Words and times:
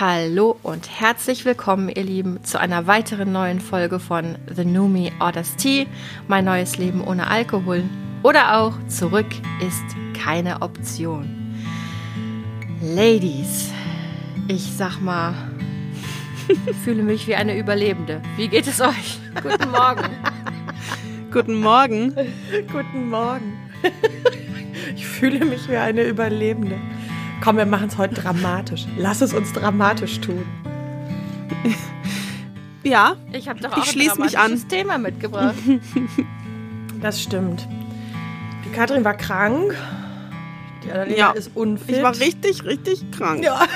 Hallo 0.00 0.56
und 0.62 0.88
herzlich 0.98 1.44
willkommen, 1.44 1.90
ihr 1.90 2.02
Lieben, 2.02 2.42
zu 2.42 2.58
einer 2.58 2.86
weiteren 2.86 3.32
neuen 3.32 3.60
Folge 3.60 4.00
von 4.00 4.38
The 4.50 4.64
Numi 4.64 5.12
Orders 5.20 5.56
Tea, 5.56 5.86
mein 6.26 6.46
neues 6.46 6.78
Leben 6.78 7.06
ohne 7.06 7.26
Alkohol. 7.26 7.82
Oder 8.22 8.56
auch 8.56 8.72
Zurück 8.88 9.26
ist 9.60 9.84
keine 10.18 10.62
Option. 10.62 11.54
Ladies, 12.80 13.72
ich 14.48 14.72
sag 14.74 15.02
mal, 15.02 15.34
fühle 16.82 17.02
mich 17.02 17.26
wie 17.26 17.34
eine 17.34 17.58
Überlebende. 17.58 18.22
Wie 18.36 18.48
geht 18.48 18.68
es 18.68 18.80
euch? 18.80 19.18
Guten 19.42 19.70
Morgen. 19.70 20.08
Guten 21.30 21.60
Morgen. 21.60 22.14
Guten 22.72 23.10
Morgen. 23.10 23.52
Ich 24.96 25.06
fühle 25.06 25.44
mich 25.44 25.68
wie 25.68 25.76
eine 25.76 26.04
Überlebende. 26.04 26.78
Komm, 27.42 27.56
wir 27.56 27.66
machen 27.66 27.88
es 27.88 27.96
heute 27.96 28.14
dramatisch. 28.14 28.86
Lass 28.98 29.20
es 29.22 29.32
uns 29.32 29.52
dramatisch 29.52 30.20
tun. 30.20 30.44
Ja, 32.82 33.16
Ich 33.32 33.46
habe 33.46 33.60
doch 33.60 33.72
auch 33.76 33.84
Ich 33.84 33.92
ein 33.92 33.98
mich 33.98 34.10
an. 34.10 34.16
dramatisches 34.16 34.66
Thema 34.68 34.96
mitgebracht. 34.98 35.54
Das 37.02 37.20
stimmt. 37.22 37.66
Die 38.66 38.70
Katrin 38.72 39.04
war 39.04 39.14
krank. 39.14 39.74
Die 40.84 40.90
Annalena 40.92 41.16
Ja. 41.16 41.30
ist 41.32 41.50
unfit. 41.54 41.96
ich 41.96 42.02
war 42.02 42.18
richtig, 42.18 42.64
richtig 42.64 43.10
krank. 43.10 43.42
Ja. 43.44 43.66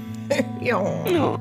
ja. 0.62 1.06
Ja. 1.06 1.38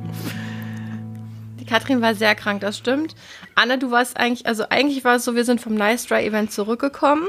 Die 1.59 1.65
Katrin 1.65 2.01
war 2.01 2.15
sehr 2.15 2.33
krank, 2.35 2.61
das 2.61 2.77
stimmt. 2.77 3.13
Anna, 3.55 3.75
du 3.77 3.91
warst 3.91 4.15
eigentlich, 4.17 4.45
also 4.45 4.67
eigentlich 4.69 5.03
war 5.03 5.15
es 5.15 5.25
so, 5.25 5.35
wir 5.35 5.43
sind 5.43 5.59
vom 5.59 5.75
Nice 5.75 6.05
Dry 6.07 6.25
Event 6.25 6.51
zurückgekommen. 6.53 7.27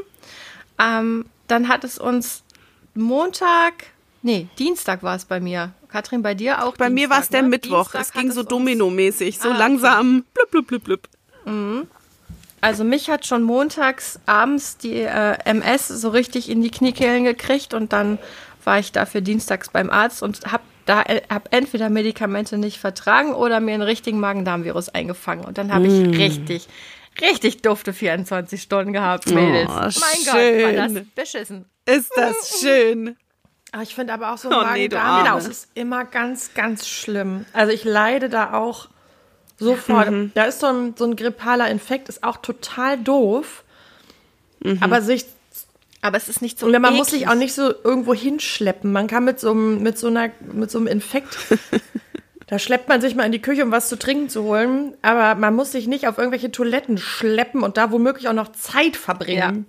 Ähm, 0.81 1.25
dann 1.49 1.69
hat 1.69 1.83
es 1.83 1.99
uns 1.99 2.45
Montag, 2.95 3.87
nee, 4.23 4.47
Dienstag 4.59 5.03
war 5.03 5.17
es 5.17 5.25
bei 5.25 5.41
mir. 5.41 5.73
Katrin, 5.89 6.23
bei 6.23 6.35
dir 6.35 6.65
auch? 6.65 6.77
Bei 6.77 6.91
mir 6.91 7.09
war 7.11 7.21
es 7.21 7.29
Dienstag, 7.29 7.33
der 7.33 7.43
ne? 7.43 7.49
Mittwoch. 7.49 7.91
Dienstag 7.93 8.01
es 8.03 8.13
ging 8.13 8.31
so 8.33 8.43
dominomäßig, 8.43 9.39
so 9.39 9.51
Ah, 9.51 9.57
langsam. 9.57 10.25
Blub, 10.35 10.51
blub, 10.51 10.67
blub, 10.67 10.85
blub. 10.85 11.09
Also 12.61 12.85
mich 12.85 13.09
hat 13.09 13.25
schon 13.27 13.43
montags 13.43 14.19
abends 14.27 14.77
die 14.77 15.01
äh, 15.01 15.37
MS 15.45 15.89
so 15.89 16.09
richtig 16.11 16.51
in 16.51 16.61
die 16.61 16.71
Kniekehlen 16.71 17.25
gekriegt 17.25 17.73
und 17.73 17.93
dann 17.93 18.19
war 18.65 18.79
ich 18.81 18.91
dafür 18.93 19.21
dienstags 19.21 19.71
beim 19.71 19.89
Arzt 19.91 20.23
und 20.23 20.41
hab 20.53 20.63
da 20.85 21.03
äh, 21.03 21.23
hab 21.31 21.55
entweder 21.55 21.89
Medikamente 21.89 22.59
nicht 22.59 22.79
vertragen 22.79 23.33
oder 23.33 23.61
mir 23.61 23.75
einen 23.75 23.83
richtigen 23.83 24.19
Magen-Darm-Virus 24.21 24.89
eingefangen 24.91 25.45
und 25.45 25.57
dann 25.57 25.73
habe 25.73 25.87
Mm. 25.89 26.13
ich 26.13 26.19
richtig 26.19 26.69
richtig 27.21 27.63
dufte 27.63 27.93
24 27.93 28.61
Stunden 28.63 28.93
gehabt, 28.93 29.29
Mädels. 29.31 29.71
Oh, 29.71 29.75
mein 29.75 29.91
Gott, 30.25 30.65
war 30.65 30.73
das 30.73 30.93
schön. 30.93 31.11
beschissen. 31.15 31.65
Ist 31.87 32.11
das 32.17 32.61
schön. 32.61 33.17
Aber 33.73 33.83
ich 33.83 33.95
finde 33.95 34.13
aber 34.15 34.33
auch 34.33 34.39
so 34.39 34.49
Oh, 34.49 34.53
nee, 34.53 34.89
Magen-Darm, 34.89 35.27
Arme. 35.27 35.31
das 35.35 35.47
ist 35.47 35.69
immer 35.75 36.05
ganz, 36.05 36.55
ganz 36.55 36.89
schlimm. 36.89 37.45
Also 37.53 37.73
ich 37.73 37.85
leide 37.85 38.29
da 38.29 38.55
auch 38.55 38.89
sofort. 39.59 40.09
Da 40.35 40.45
ist 40.45 40.61
so 40.61 40.67
ein, 40.69 40.95
so 40.97 41.05
ein 41.05 41.17
grippaler 41.17 41.69
Infekt, 41.71 42.09
ist 42.09 42.25
auch 42.25 42.39
total 42.39 42.97
doof. 42.99 43.65
Aber 44.81 45.03
sich, 45.03 45.27
Aber 46.01 46.17
es 46.17 46.29
ist 46.29 46.43
nicht 46.43 46.59
so 46.59 46.67
und 46.67 46.73
man 46.73 46.95
muss 46.95 47.09
eklig. 47.09 47.21
sich 47.21 47.29
auch 47.29 47.35
nicht 47.35 47.55
so 47.55 47.73
irgendwo 47.85 48.15
hinschleppen. 48.15 48.91
Man 48.91 49.07
kann 49.07 49.25
mit 49.25 49.39
so 49.39 49.51
einem, 49.51 49.83
mit 49.83 49.99
so 49.99 50.07
einer, 50.09 50.31
mit 50.53 50.71
so 50.71 50.79
einem 50.79 50.87
Infekt, 50.89 51.37
da 52.49 52.59
schleppt 52.59 52.89
man 52.89 53.01
sich 53.01 53.15
mal 53.15 53.25
in 53.25 53.33
die 53.33 53.43
Küche, 53.43 53.63
um 53.65 53.71
was 53.71 53.89
zu 53.89 53.99
trinken 53.99 54.29
zu 54.29 54.43
holen. 54.45 54.95
Aber 55.03 55.35
man 55.35 55.55
muss 55.55 55.73
sich 55.73 55.87
nicht 55.87 56.09
auf 56.09 56.19
irgendwelche 56.19 56.51
Toiletten 56.51 56.97
schleppen 56.99 57.63
und 57.63 57.77
da 57.77 57.91
womöglich 57.93 58.29
auch 58.29 58.33
noch 58.33 58.51
Zeit 58.53 58.97
verbringen. 58.97 59.67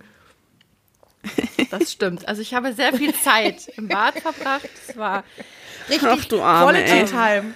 Das 1.70 1.92
stimmt. 1.92 2.26
Also 2.28 2.42
ich 2.42 2.54
habe 2.54 2.72
sehr 2.72 2.92
viel 2.92 3.14
Zeit 3.14 3.68
im 3.76 3.88
Bad 3.88 4.18
verbracht. 4.20 4.68
Es 4.88 4.96
war 4.96 5.24
Ach 6.04 6.24
du 6.24 6.40
Arme, 6.42 6.72
Quality 6.72 6.92
ey. 6.92 7.04
Time. 7.04 7.54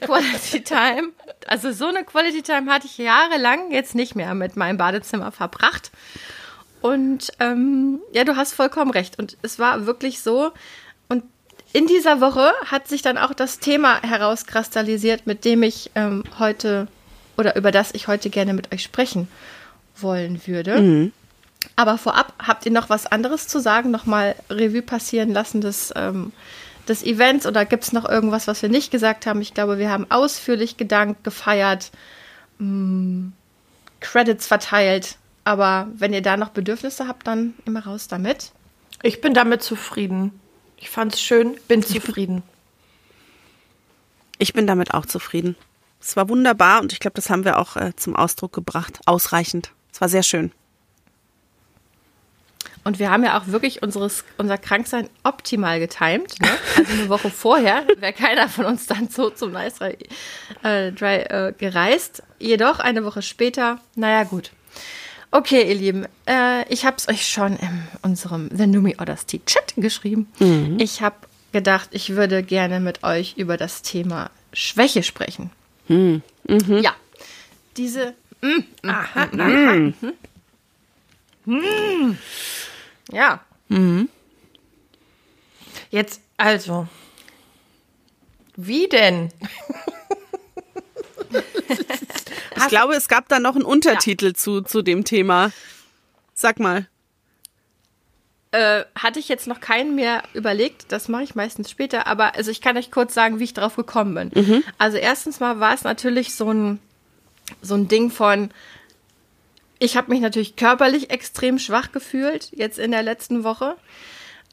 Quality 0.00 0.62
Time. 0.62 1.12
Also 1.46 1.72
so 1.72 1.86
eine 1.86 2.04
Quality 2.04 2.42
Time 2.42 2.70
hatte 2.70 2.86
ich 2.86 2.98
jahrelang 2.98 3.70
jetzt 3.70 3.94
nicht 3.94 4.14
mehr 4.14 4.34
mit 4.34 4.56
meinem 4.56 4.76
Badezimmer 4.76 5.32
verbracht. 5.32 5.90
Und 6.80 7.32
ähm, 7.40 8.00
ja, 8.12 8.24
du 8.24 8.36
hast 8.36 8.54
vollkommen 8.54 8.90
recht. 8.90 9.18
Und 9.18 9.36
es 9.42 9.58
war 9.58 9.86
wirklich 9.86 10.20
so. 10.20 10.52
Und 11.08 11.24
in 11.72 11.86
dieser 11.86 12.20
Woche 12.20 12.52
hat 12.66 12.88
sich 12.88 13.02
dann 13.02 13.18
auch 13.18 13.34
das 13.34 13.58
Thema 13.60 14.02
herauskristallisiert, 14.02 15.26
mit 15.26 15.44
dem 15.44 15.62
ich 15.62 15.90
ähm, 15.94 16.24
heute 16.38 16.88
oder 17.36 17.56
über 17.56 17.70
das 17.70 17.94
ich 17.94 18.08
heute 18.08 18.30
gerne 18.30 18.52
mit 18.52 18.72
euch 18.72 18.82
sprechen 18.82 19.28
wollen 19.96 20.46
würde. 20.46 21.12
Aber 21.76 21.98
vorab, 21.98 22.34
habt 22.38 22.66
ihr 22.66 22.72
noch 22.72 22.90
was 22.90 23.06
anderes 23.06 23.48
zu 23.48 23.60
sagen? 23.60 23.90
Nochmal 23.90 24.34
Revue 24.50 24.82
passieren 24.82 25.30
lassen 25.32 25.60
des, 25.60 25.92
ähm, 25.96 26.32
des 26.88 27.02
Events 27.02 27.46
oder 27.46 27.64
gibt 27.64 27.84
es 27.84 27.92
noch 27.92 28.08
irgendwas, 28.08 28.46
was 28.46 28.62
wir 28.62 28.68
nicht 28.68 28.90
gesagt 28.90 29.26
haben? 29.26 29.40
Ich 29.40 29.54
glaube, 29.54 29.78
wir 29.78 29.90
haben 29.90 30.10
ausführlich 30.10 30.76
gedankt, 30.76 31.24
gefeiert, 31.24 31.90
mh, 32.58 33.32
Credits 34.00 34.46
verteilt. 34.46 35.16
Aber 35.44 35.88
wenn 35.94 36.12
ihr 36.12 36.22
da 36.22 36.36
noch 36.36 36.50
Bedürfnisse 36.50 37.08
habt, 37.08 37.26
dann 37.26 37.54
immer 37.64 37.84
raus 37.84 38.08
damit. 38.08 38.52
Ich 39.02 39.20
bin 39.20 39.34
damit 39.34 39.62
zufrieden. 39.62 40.38
Ich 40.76 40.90
fand's 40.90 41.20
schön, 41.20 41.56
bin 41.68 41.82
zufrieden. 41.82 42.42
Ich 44.38 44.52
bin 44.52 44.66
damit 44.66 44.94
auch 44.94 45.06
zufrieden. 45.06 45.56
Es 46.00 46.16
war 46.16 46.28
wunderbar 46.28 46.80
und 46.80 46.92
ich 46.92 46.98
glaube, 46.98 47.14
das 47.14 47.30
haben 47.30 47.44
wir 47.44 47.58
auch 47.58 47.76
äh, 47.76 47.94
zum 47.94 48.16
Ausdruck 48.16 48.52
gebracht. 48.52 49.00
Ausreichend. 49.06 49.70
Es 49.92 50.00
war 50.00 50.08
sehr 50.08 50.24
schön. 50.24 50.50
Und 52.84 52.98
wir 52.98 53.10
haben 53.10 53.22
ja 53.24 53.38
auch 53.38 53.46
wirklich 53.46 53.82
unseres, 53.82 54.24
unser 54.38 54.58
Kranksein 54.58 55.08
optimal 55.22 55.78
getimt. 55.78 56.40
Ne? 56.40 56.48
Also 56.76 56.92
eine 56.92 57.08
Woche 57.08 57.30
vorher 57.30 57.86
wäre 57.98 58.12
keiner 58.12 58.48
von 58.48 58.64
uns 58.64 58.86
dann 58.86 59.08
so 59.08 59.30
zum 59.30 59.52
Nice 59.52 59.76
Dry, 59.78 59.96
äh, 60.62 60.90
Dry 60.92 61.16
äh, 61.18 61.52
gereist. 61.56 62.22
Jedoch 62.38 62.80
eine 62.80 63.04
Woche 63.04 63.22
später, 63.22 63.78
naja 63.94 64.24
gut. 64.24 64.50
Okay, 65.30 65.66
ihr 65.68 65.74
Lieben, 65.74 66.06
äh, 66.26 66.68
ich 66.68 66.84
habe 66.84 66.96
es 66.98 67.08
euch 67.08 67.26
schon 67.26 67.56
in 67.56 67.82
unserem 68.02 68.50
The 68.52 68.66
Numi 68.66 68.96
Orders 68.98 69.26
Tea 69.26 69.40
Chat 69.46 69.74
geschrieben. 69.76 70.28
Ich 70.78 71.00
habe 71.00 71.16
gedacht, 71.52 71.90
ich 71.92 72.10
würde 72.16 72.42
gerne 72.42 72.80
mit 72.80 73.04
euch 73.04 73.34
über 73.36 73.56
das 73.56 73.82
Thema 73.82 74.30
Schwäche 74.52 75.02
sprechen. 75.02 75.50
Ja, 76.82 76.94
diese 77.76 78.14
mm, 78.42 78.88
aha, 78.88 79.28
aha, 79.38 79.92
mhm. 83.10 83.16
Ja, 83.16 83.44
Jetzt, 85.90 86.20
also. 86.36 86.88
Wie 88.56 88.88
denn? 88.88 89.30
Ich 92.54 92.68
glaube, 92.68 92.94
es 92.94 93.08
gab 93.08 93.28
da 93.28 93.40
noch 93.40 93.56
einen 93.56 93.64
Untertitel 93.64 94.34
zu, 94.34 94.60
zu 94.60 94.82
dem 94.82 95.04
Thema. 95.04 95.50
Sag 96.34 96.60
mal. 96.60 96.86
äh, 98.52 98.84
hatte 98.94 99.18
ich 99.18 99.28
jetzt 99.28 99.46
noch 99.46 99.60
keinen 99.60 99.94
mehr 99.94 100.22
überlegt. 100.34 100.92
Das 100.92 101.08
mache 101.08 101.24
ich 101.24 101.34
meistens 101.34 101.70
später. 101.70 102.06
Aber 102.06 102.34
also 102.34 102.50
ich 102.50 102.60
kann 102.60 102.76
euch 102.76 102.90
kurz 102.90 103.14
sagen, 103.14 103.38
wie 103.40 103.44
ich 103.44 103.54
drauf 103.54 103.76
gekommen 103.76 104.14
bin. 104.14 104.30
Also 104.78 104.98
erstens 104.98 105.40
mal 105.40 105.58
war 105.58 105.74
es 105.74 105.84
natürlich 105.84 106.34
so 106.34 106.52
ein, 106.52 106.78
so 107.62 107.74
ein 107.74 107.88
Ding 107.88 108.10
von, 108.10 108.50
ich 109.82 109.96
habe 109.96 110.10
mich 110.10 110.20
natürlich 110.20 110.54
körperlich 110.54 111.10
extrem 111.10 111.58
schwach 111.58 111.90
gefühlt, 111.90 112.50
jetzt 112.52 112.78
in 112.78 112.92
der 112.92 113.02
letzten 113.02 113.42
Woche. 113.42 113.76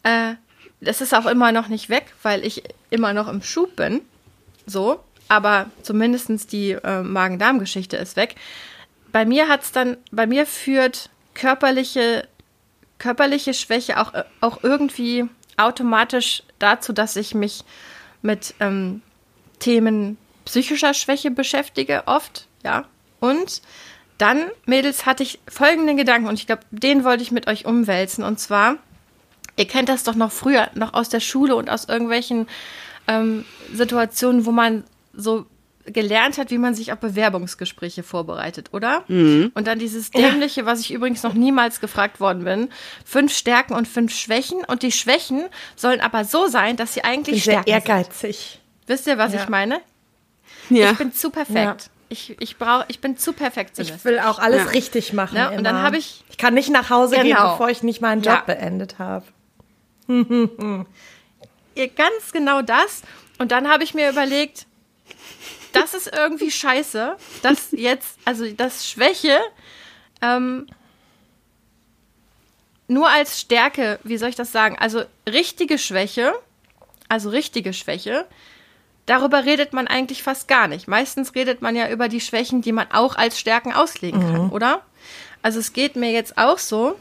Äh, 0.01 0.33
das 0.81 1.01
ist 1.01 1.13
auch 1.13 1.27
immer 1.27 1.51
noch 1.51 1.67
nicht 1.67 1.89
weg, 1.89 2.13
weil 2.23 2.43
ich 2.43 2.63
immer 2.89 3.13
noch 3.13 3.27
im 3.27 3.43
Schub 3.43 3.75
bin. 3.75 4.01
So. 4.65 5.03
Aber 5.27 5.69
zumindestens 5.83 6.47
die 6.47 6.71
äh, 6.71 7.03
Magen-Darm-Geschichte 7.03 7.95
ist 7.97 8.15
weg. 8.15 8.35
Bei 9.11 9.23
mir 9.23 9.47
hat's 9.47 9.71
dann, 9.71 9.97
bei 10.11 10.25
mir 10.25 10.47
führt 10.47 11.11
körperliche 11.35 12.27
körperliche 12.97 13.53
Schwäche 13.53 13.99
auch, 13.99 14.13
auch 14.41 14.63
irgendwie 14.63 15.25
automatisch 15.57 16.43
dazu, 16.57 16.91
dass 16.91 17.15
ich 17.15 17.35
mich 17.35 17.63
mit 18.23 18.55
ähm, 18.59 19.03
Themen 19.59 20.17
psychischer 20.45 20.95
Schwäche 20.95 21.29
beschäftige, 21.29 22.03
oft, 22.07 22.47
ja. 22.63 22.85
Und 23.19 23.61
dann, 24.19 24.45
Mädels, 24.65 25.05
hatte 25.07 25.23
ich 25.23 25.39
folgenden 25.49 25.97
Gedanken 25.97 26.27
und 26.27 26.35
ich 26.35 26.45
glaube, 26.45 26.61
den 26.71 27.03
wollte 27.03 27.23
ich 27.23 27.31
mit 27.31 27.47
euch 27.47 27.65
umwälzen. 27.65 28.23
Und 28.23 28.39
zwar, 28.39 28.75
ihr 29.57 29.67
kennt 29.67 29.89
das 29.89 30.03
doch 30.03 30.15
noch 30.15 30.31
früher, 30.31 30.69
noch 30.75 30.93
aus 30.93 31.09
der 31.09 31.19
Schule 31.21 31.55
und 31.55 31.69
aus 31.69 31.85
irgendwelchen 31.85 32.47
ähm, 33.07 33.45
Situationen, 33.73 34.45
wo 34.45 34.51
man 34.51 34.83
so 35.13 35.45
gelernt 35.85 36.37
hat, 36.37 36.51
wie 36.51 36.59
man 36.59 36.75
sich 36.75 36.91
auf 36.93 36.99
Bewerbungsgespräche 36.99 38.03
vorbereitet, 38.03 38.69
oder? 38.73 39.03
Und 39.07 39.65
dann 39.65 39.79
dieses 39.79 40.11
dämliche, 40.11 40.67
was 40.67 40.81
ich 40.81 40.91
übrigens 40.93 41.23
noch 41.23 41.33
niemals 41.33 41.79
gefragt 41.79 42.19
worden 42.19 42.43
bin, 42.43 42.69
fünf 43.05 43.33
Stärken 43.35 43.73
und 43.73 43.87
fünf 43.87 44.13
Schwächen. 44.13 44.59
Und 44.67 44.83
die 44.83 44.91
Schwächen 44.91 45.45
sollen 45.75 45.99
aber 46.01 46.25
so 46.25 46.45
sein, 46.47 46.77
dass 46.77 46.93
sie 46.93 47.03
eigentlich 47.03 47.37
Ich 47.37 47.45
bin 47.45 47.53
sehr 47.53 47.61
Stärken 47.63 47.85
sind. 47.87 47.97
ehrgeizig. 47.97 48.59
Wisst 48.85 49.07
ihr, 49.07 49.17
was 49.17 49.33
Ja. 49.33 49.41
ich 49.41 49.49
meine? 49.49 49.81
Ja. 50.69 50.91
Ich 50.91 50.97
bin 50.99 51.11
zu 51.11 51.31
perfekt. 51.31 51.55
Ja. 51.57 51.75
Ich, 52.11 52.35
ich, 52.41 52.57
brauch, 52.57 52.85
ich 52.87 52.99
bin 53.01 53.17
zu 53.17 53.33
perfektionistisch. 53.33 53.97
Ich 53.99 54.05
will 54.05 54.19
auch 54.19 54.39
alles 54.39 54.65
Ja. 54.65 54.69
richtig 54.71 55.13
machen. 55.13 55.35
Ne, 55.35 55.51
und 55.51 55.63
dann 55.63 55.77
habe 55.81 55.97
ich- 55.97 56.23
Ich 56.29 56.37
kann 56.39 56.55
nicht 56.55 56.69
nach 56.71 56.89
Hause 56.89 57.15
gehen, 57.15 57.27
Genau. 57.27 57.51
bevor 57.51 57.69
ich 57.69 57.83
nicht 57.83 58.01
meinen 58.01 58.21
Job 58.23 58.33
Ja. 58.47 58.53
beendet 58.55 58.97
habe. 58.97 59.25
ganz 61.95 62.31
genau 62.33 62.61
das. 62.63 63.03
Und 63.37 63.51
dann 63.51 63.69
habe 63.69 63.83
ich 63.83 63.93
mir 63.93 64.09
überlegt, 64.09 64.65
das 65.71 65.93
ist 65.93 66.11
irgendwie 66.11 66.49
scheiße, 66.51 67.15
dass 67.43 67.67
jetzt, 67.71 68.17
also 68.25 68.49
das 68.51 68.89
Schwäche 68.89 69.39
ähm, 70.21 70.65
nur 72.87 73.07
als 73.07 73.39
Stärke, 73.39 73.99
wie 74.03 74.17
soll 74.17 74.29
ich 74.29 74.35
das 74.35 74.51
sagen? 74.51 74.77
Also 74.79 75.03
richtige 75.29 75.77
Schwäche, 75.77 76.33
also 77.07 77.29
richtige 77.29 77.71
Schwäche, 77.71 78.25
darüber 79.09 79.45
redet 79.45 79.73
man 79.73 79.87
eigentlich 79.87 80.21
fast 80.21 80.47
gar 80.47 80.67
nicht. 80.67 80.87
Meistens 80.87 81.33
redet 81.33 81.61
man 81.61 81.75
ja 81.75 81.89
über 81.89 82.09
die 82.09 82.21
Schwächen, 82.21 82.61
die 82.61 82.71
man 82.71 82.91
auch 82.91 83.15
als 83.15 83.39
Stärken 83.39 83.73
auslegen 83.73 84.21
kann, 84.21 84.45
mhm. 84.45 84.51
oder? 84.51 84.81
Also 85.41 85.59
es 85.59 85.73
geht 85.73 85.95
mir 85.95 86.11
jetzt 86.11 86.37
auch 86.37 86.59
so, 86.59 86.95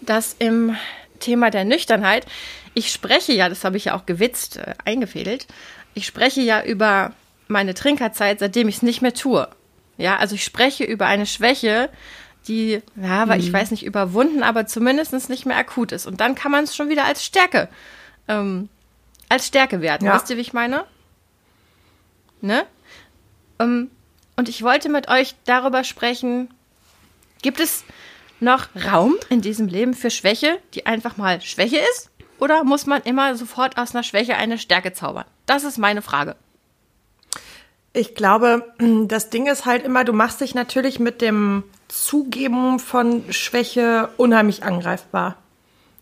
dass 0.00 0.34
im 0.38 0.76
Thema 1.20 1.50
der 1.50 1.64
Nüchternheit, 1.64 2.26
ich 2.74 2.90
spreche 2.90 3.32
ja, 3.32 3.48
das 3.48 3.64
habe 3.64 3.76
ich 3.76 3.86
ja 3.86 3.94
auch 3.94 4.06
gewitzt, 4.06 4.56
äh, 4.56 4.74
eingefädelt, 4.84 5.46
ich 5.94 6.06
spreche 6.06 6.40
ja 6.40 6.64
über 6.64 7.12
meine 7.46 7.74
Trinkerzeit, 7.74 8.40
seitdem 8.40 8.68
ich 8.68 8.76
es 8.76 8.82
nicht 8.82 9.00
mehr 9.00 9.14
tue. 9.14 9.48
Ja, 9.96 10.16
also 10.16 10.34
ich 10.34 10.42
spreche 10.42 10.82
über 10.82 11.06
eine 11.06 11.26
Schwäche, 11.26 11.90
die, 12.48 12.82
ja, 12.96 13.28
weil 13.28 13.38
mhm. 13.38 13.44
ich 13.44 13.52
weiß 13.52 13.70
nicht, 13.70 13.84
überwunden, 13.84 14.42
aber 14.42 14.66
zumindest 14.66 15.28
nicht 15.28 15.46
mehr 15.46 15.56
akut 15.56 15.92
ist. 15.92 16.06
Und 16.06 16.20
dann 16.20 16.34
kann 16.34 16.50
man 16.50 16.64
es 16.64 16.74
schon 16.74 16.88
wieder 16.88 17.04
als 17.04 17.24
Stärke, 17.24 17.68
ähm, 18.26 18.68
als 19.28 19.46
Stärke 19.46 19.80
werten. 19.80 20.06
Ja. 20.06 20.16
Wisst 20.16 20.30
ihr, 20.30 20.36
wie 20.36 20.40
ich 20.40 20.52
meine? 20.52 20.84
Ne? 22.44 22.66
Ähm, 23.58 23.90
und 24.36 24.48
ich 24.48 24.62
wollte 24.62 24.90
mit 24.90 25.08
euch 25.08 25.34
darüber 25.44 25.82
sprechen, 25.82 26.52
gibt 27.40 27.58
es 27.58 27.84
noch 28.38 28.68
Raum 28.86 29.14
in 29.30 29.40
diesem 29.40 29.66
Leben 29.66 29.94
für 29.94 30.10
Schwäche, 30.10 30.58
die 30.74 30.84
einfach 30.84 31.16
mal 31.16 31.40
Schwäche 31.40 31.78
ist? 31.78 32.10
Oder 32.38 32.62
muss 32.64 32.84
man 32.84 33.00
immer 33.02 33.34
sofort 33.36 33.78
aus 33.78 33.94
einer 33.94 34.02
Schwäche 34.02 34.36
eine 34.36 34.58
Stärke 34.58 34.92
zaubern? 34.92 35.24
Das 35.46 35.64
ist 35.64 35.78
meine 35.78 36.02
Frage. 36.02 36.36
Ich 37.94 38.14
glaube, 38.14 38.74
das 38.78 39.30
Ding 39.30 39.46
ist 39.46 39.64
halt 39.64 39.82
immer, 39.84 40.04
du 40.04 40.12
machst 40.12 40.42
dich 40.42 40.54
natürlich 40.54 40.98
mit 40.98 41.22
dem 41.22 41.64
Zugeben 41.88 42.78
von 42.78 43.24
Schwäche 43.32 44.10
unheimlich 44.18 44.64
angreifbar. 44.64 45.36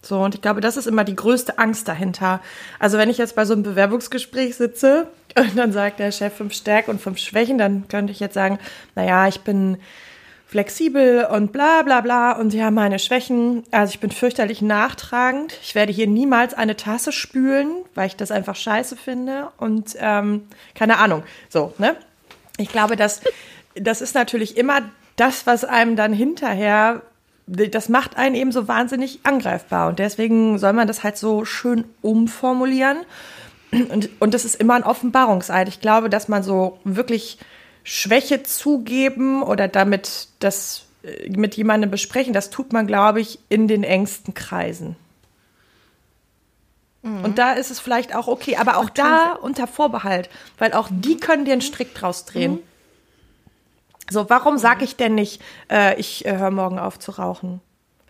So, 0.02 0.20
und 0.20 0.34
ich 0.34 0.42
glaube, 0.42 0.60
das 0.60 0.76
ist 0.76 0.86
immer 0.86 1.04
die 1.04 1.16
größte 1.16 1.58
Angst 1.58 1.86
dahinter. 1.86 2.40
Also, 2.78 2.98
wenn 2.98 3.08
ich 3.08 3.18
jetzt 3.18 3.36
bei 3.36 3.44
so 3.44 3.52
einem 3.52 3.62
Bewerbungsgespräch 3.62 4.56
sitze 4.56 5.06
und 5.36 5.56
dann 5.56 5.72
sagt 5.72 6.00
der 6.00 6.12
Chef 6.12 6.34
fünf 6.34 6.52
Stärken 6.54 6.90
und 6.90 7.00
fünf 7.00 7.18
Schwächen, 7.18 7.56
dann 7.58 7.86
könnte 7.88 8.12
ich 8.12 8.20
jetzt 8.20 8.34
sagen, 8.34 8.58
naja, 8.94 9.28
ich 9.28 9.40
bin 9.40 9.78
flexibel 10.52 11.24
und 11.24 11.50
bla 11.50 11.80
bla 11.80 12.02
bla 12.02 12.32
und 12.32 12.50
sie 12.50 12.62
haben 12.62 12.74
meine 12.74 12.98
Schwächen. 12.98 13.64
Also 13.70 13.92
ich 13.92 14.00
bin 14.00 14.10
fürchterlich 14.10 14.60
nachtragend. 14.60 15.58
Ich 15.62 15.74
werde 15.74 15.92
hier 15.92 16.06
niemals 16.06 16.52
eine 16.52 16.76
Tasse 16.76 17.10
spülen, 17.10 17.70
weil 17.94 18.08
ich 18.08 18.16
das 18.16 18.30
einfach 18.30 18.54
scheiße 18.54 18.96
finde. 18.96 19.48
Und 19.56 19.96
ähm, 19.98 20.46
keine 20.74 20.98
Ahnung. 20.98 21.22
So, 21.48 21.72
ne? 21.78 21.96
Ich 22.58 22.68
glaube, 22.68 22.96
dass 22.96 23.22
das 23.74 24.02
ist 24.02 24.14
natürlich 24.14 24.58
immer 24.58 24.82
das, 25.16 25.46
was 25.46 25.64
einem 25.64 25.96
dann 25.96 26.12
hinterher, 26.12 27.00
das 27.46 27.88
macht 27.88 28.16
einen 28.16 28.34
eben 28.34 28.52
so 28.52 28.68
wahnsinnig 28.68 29.20
angreifbar. 29.24 29.88
Und 29.88 29.98
deswegen 29.98 30.58
soll 30.58 30.72
man 30.72 30.86
das 30.86 31.02
halt 31.02 31.16
so 31.16 31.44
schön 31.44 31.84
umformulieren. 32.00 32.98
Und, 33.72 34.10
und 34.20 34.34
das 34.34 34.44
ist 34.44 34.56
immer 34.56 34.74
ein 34.74 34.84
Offenbarungseid. 34.84 35.68
Ich 35.68 35.80
glaube, 35.80 36.10
dass 36.10 36.28
man 36.28 36.42
so 36.42 36.78
wirklich 36.84 37.38
Schwäche 37.84 38.42
zugeben 38.42 39.42
oder 39.42 39.66
damit 39.66 40.28
das 40.38 40.86
äh, 41.02 41.30
mit 41.30 41.56
jemandem 41.56 41.90
besprechen, 41.90 42.32
das 42.32 42.50
tut 42.50 42.72
man, 42.72 42.86
glaube 42.86 43.20
ich, 43.20 43.38
in 43.48 43.68
den 43.68 43.82
engsten 43.82 44.34
Kreisen. 44.34 44.96
Mhm. 47.02 47.24
Und 47.24 47.38
da 47.38 47.52
ist 47.52 47.70
es 47.70 47.80
vielleicht 47.80 48.14
auch 48.14 48.28
okay, 48.28 48.56
aber 48.56 48.76
auch 48.76 48.90
da 48.90 49.32
unter 49.32 49.66
Vorbehalt, 49.66 50.30
weil 50.58 50.72
auch 50.72 50.88
die 50.90 51.16
können 51.16 51.44
dir 51.44 51.52
einen 51.52 51.60
Strick 51.60 51.94
draus 51.94 52.24
drehen. 52.24 52.52
Mhm. 52.52 52.60
So, 54.12 54.28
warum 54.28 54.58
sage 54.58 54.84
ich 54.84 54.96
denn 54.96 55.14
nicht, 55.14 55.42
äh, 55.70 55.98
ich 55.98 56.26
äh, 56.26 56.36
höre 56.36 56.50
morgen 56.50 56.78
auf 56.78 56.98
zu 56.98 57.12
rauchen? 57.12 57.60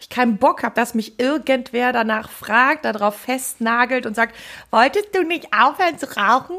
Ich 0.01 0.09
keinen 0.09 0.37
Bock 0.37 0.65
habe, 0.65 0.75
dass 0.75 0.95
mich 0.95 1.21
irgendwer 1.21 1.93
danach 1.93 2.29
fragt, 2.29 2.85
darauf 2.85 3.17
festnagelt 3.17 4.05
und 4.05 4.17
sagt, 4.17 4.35
wolltest 4.73 5.15
du 5.15 5.23
nicht 5.23 5.47
aufhören 5.57 5.97
zu 5.97 6.07
rauchen? 6.17 6.57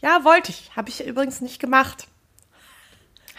Ja, 0.00 0.22
wollte 0.22 0.50
ich. 0.50 0.70
Habe 0.76 0.88
ich 0.88 1.04
übrigens 1.04 1.40
nicht 1.40 1.58
gemacht. 1.58 2.06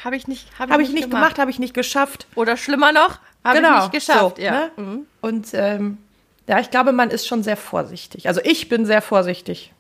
Habe 0.04 0.18
ich 0.18 0.28
nicht, 0.28 0.48
hab 0.60 0.68
ich, 0.68 0.74
hab 0.74 0.82
ich 0.82 0.90
nicht, 0.90 1.04
gemacht, 1.04 1.22
gemacht 1.22 1.40
habe 1.40 1.52
ich 1.52 1.60
nicht 1.60 1.74
geschafft. 1.74 2.28
Oder 2.36 2.58
schlimmer 2.58 2.92
noch, 2.92 3.20
habe 3.46 3.62
genau, 3.62 3.78
ich 3.78 3.84
nicht 3.84 3.94
geschafft. 3.94 4.36
So, 4.36 4.44
ja. 4.44 4.52
Ne? 4.52 4.72
Mhm. 4.76 5.08
Und 5.22 5.48
ähm, 5.54 6.00
ja, 6.48 6.60
ich 6.60 6.70
glaube, 6.70 6.92
man 6.92 7.10
ist 7.10 7.26
schon 7.26 7.44
sehr 7.44 7.56
vorsichtig. 7.56 8.28
Also 8.28 8.42
ich 8.44 8.68
bin 8.68 8.86
sehr 8.86 9.02
vorsichtig. 9.02 9.72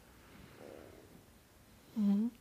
Mhm. 1.97 2.31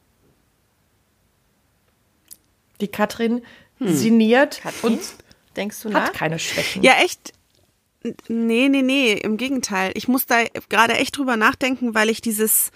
Die 2.83 2.89
Katrin 2.89 3.43
hm. 3.79 3.97
sinniert 3.97 4.61
Katrin? 4.61 4.95
und 4.95 5.01
denkst 5.57 5.81
du 5.83 5.89
nach? 5.89 6.09
hat 6.09 6.15
keine 6.15 6.39
Schwächen. 6.39 6.83
Ja, 6.83 6.95
echt. 7.03 7.33
Nee, 8.29 8.69
nee, 8.69 8.83
nee, 8.83 9.13
im 9.13 9.37
Gegenteil. 9.37 9.93
Ich 9.95 10.09
muss 10.09 10.27
da 10.27 10.43
gerade 10.69 10.95
echt 10.95 11.17
drüber 11.17 11.37
nachdenken, 11.37 11.95
weil 11.95 12.11
ich 12.11 12.21
dieses 12.21 12.73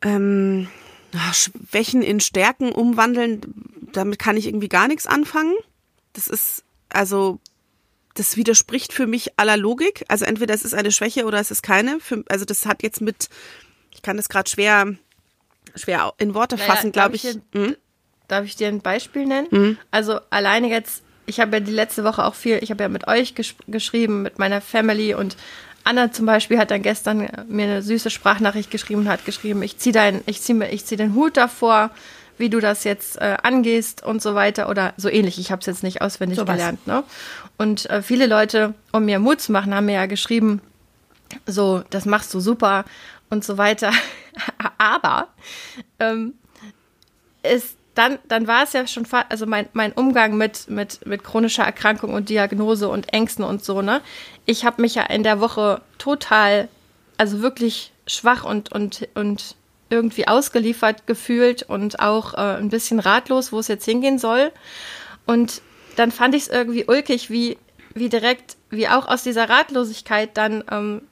ähm, 0.00 0.68
Schwächen 1.32 2.00
in 2.00 2.20
Stärken 2.20 2.72
umwandeln, 2.72 3.42
damit 3.92 4.18
kann 4.18 4.38
ich 4.38 4.46
irgendwie 4.46 4.70
gar 4.70 4.88
nichts 4.88 5.06
anfangen. 5.06 5.54
Das 6.14 6.28
ist, 6.28 6.64
also, 6.88 7.38
das 8.14 8.38
widerspricht 8.38 8.94
für 8.94 9.06
mich 9.06 9.38
aller 9.38 9.58
Logik. 9.58 10.04
Also 10.08 10.24
entweder 10.24 10.54
es 10.54 10.64
ist 10.64 10.72
eine 10.72 10.92
Schwäche 10.92 11.26
oder 11.26 11.38
es 11.38 11.50
ist 11.50 11.62
keine. 11.62 12.00
Für, 12.00 12.24
also 12.28 12.46
das 12.46 12.64
hat 12.64 12.82
jetzt 12.82 13.02
mit, 13.02 13.28
ich 13.92 14.00
kann 14.00 14.16
das 14.16 14.30
gerade 14.30 14.48
schwer, 14.48 14.94
schwer 15.74 16.14
in 16.16 16.32
Worte 16.32 16.56
naja, 16.56 16.72
fassen, 16.72 16.92
glaube 16.92 17.16
ich. 17.16 17.24
ich 17.26 17.34
dir, 17.34 17.42
hm? 17.52 17.76
Darf 18.28 18.44
ich 18.44 18.56
dir 18.56 18.68
ein 18.68 18.80
Beispiel 18.80 19.26
nennen? 19.26 19.48
Hm? 19.50 19.78
Also 19.90 20.20
alleine 20.30 20.68
jetzt, 20.68 21.02
ich 21.26 21.40
habe 21.40 21.56
ja 21.56 21.60
die 21.60 21.72
letzte 21.72 22.04
Woche 22.04 22.24
auch 22.24 22.34
viel, 22.34 22.58
ich 22.62 22.70
habe 22.70 22.82
ja 22.82 22.88
mit 22.88 23.06
euch 23.08 23.34
gesch 23.34 23.54
geschrieben, 23.68 24.22
mit 24.22 24.38
meiner 24.38 24.60
Family 24.60 25.14
und 25.14 25.36
Anna 25.84 26.10
zum 26.10 26.26
Beispiel 26.26 26.58
hat 26.58 26.72
dann 26.72 26.82
gestern 26.82 27.28
mir 27.48 27.64
eine 27.64 27.82
süße 27.82 28.10
Sprachnachricht 28.10 28.72
geschrieben 28.72 29.02
und 29.02 29.08
hat 29.08 29.24
geschrieben, 29.24 29.62
ich 29.62 29.78
ziehe 29.78 29.92
dein, 29.92 30.22
ich 30.26 30.42
zieh 30.42 30.52
mir, 30.52 30.72
ich 30.72 30.84
zieh 30.84 30.96
den 30.96 31.14
Hut 31.14 31.36
davor, 31.36 31.90
wie 32.38 32.50
du 32.50 32.60
das 32.60 32.82
jetzt 32.82 33.20
äh, 33.20 33.36
angehst 33.42 34.04
und 34.04 34.20
so 34.20 34.34
weiter 34.34 34.68
oder 34.68 34.94
so 34.96 35.08
ähnlich. 35.08 35.38
Ich 35.38 35.52
habe 35.52 35.60
es 35.60 35.66
jetzt 35.66 35.84
nicht 35.84 36.02
auswendig 36.02 36.38
so 36.38 36.44
gelernt. 36.44 36.84
Ne? 36.88 37.04
Und 37.56 37.88
äh, 37.88 38.02
viele 38.02 38.26
Leute, 38.26 38.74
um 38.90 39.04
mir 39.04 39.20
Mut 39.20 39.40
zu 39.40 39.52
machen, 39.52 39.74
haben 39.74 39.86
mir 39.86 39.94
ja 39.94 40.06
geschrieben, 40.06 40.60
so, 41.46 41.82
das 41.90 42.04
machst 42.04 42.34
du 42.34 42.40
super 42.40 42.84
und 43.30 43.44
so 43.44 43.56
weiter. 43.56 43.92
Aber 44.78 45.28
ähm, 46.00 46.34
ist 47.42 47.76
dann, 47.96 48.18
dann 48.28 48.46
war 48.46 48.62
es 48.62 48.74
ja 48.74 48.86
schon, 48.86 49.06
also 49.28 49.46
mein, 49.46 49.68
mein 49.72 49.92
Umgang 49.92 50.36
mit, 50.36 50.68
mit, 50.68 51.04
mit 51.06 51.24
chronischer 51.24 51.64
Erkrankung 51.64 52.12
und 52.12 52.28
Diagnose 52.28 52.88
und 52.88 53.12
Ängsten 53.12 53.42
und 53.42 53.64
so, 53.64 53.80
ne? 53.80 54.02
Ich 54.44 54.64
habe 54.64 54.82
mich 54.82 54.94
ja 54.94 55.02
in 55.04 55.22
der 55.22 55.40
Woche 55.40 55.80
total, 55.96 56.68
also 57.16 57.40
wirklich 57.40 57.92
schwach 58.06 58.44
und, 58.44 58.70
und, 58.70 59.08
und 59.14 59.56
irgendwie 59.88 60.28
ausgeliefert 60.28 61.06
gefühlt 61.06 61.62
und 61.62 61.98
auch 61.98 62.34
äh, 62.34 62.58
ein 62.58 62.68
bisschen 62.68 63.00
ratlos, 63.00 63.50
wo 63.50 63.60
es 63.60 63.68
jetzt 63.68 63.86
hingehen 63.86 64.18
soll. 64.18 64.52
Und 65.24 65.62
dann 65.96 66.12
fand 66.12 66.34
ich 66.34 66.42
es 66.42 66.48
irgendwie 66.48 66.84
ulkig, 66.84 67.30
wie, 67.30 67.56
wie 67.94 68.10
direkt, 68.10 68.58
wie 68.68 68.88
auch 68.88 69.08
aus 69.08 69.22
dieser 69.22 69.48
Ratlosigkeit 69.48 70.36
dann 70.36 70.64
ähm, 70.70 71.02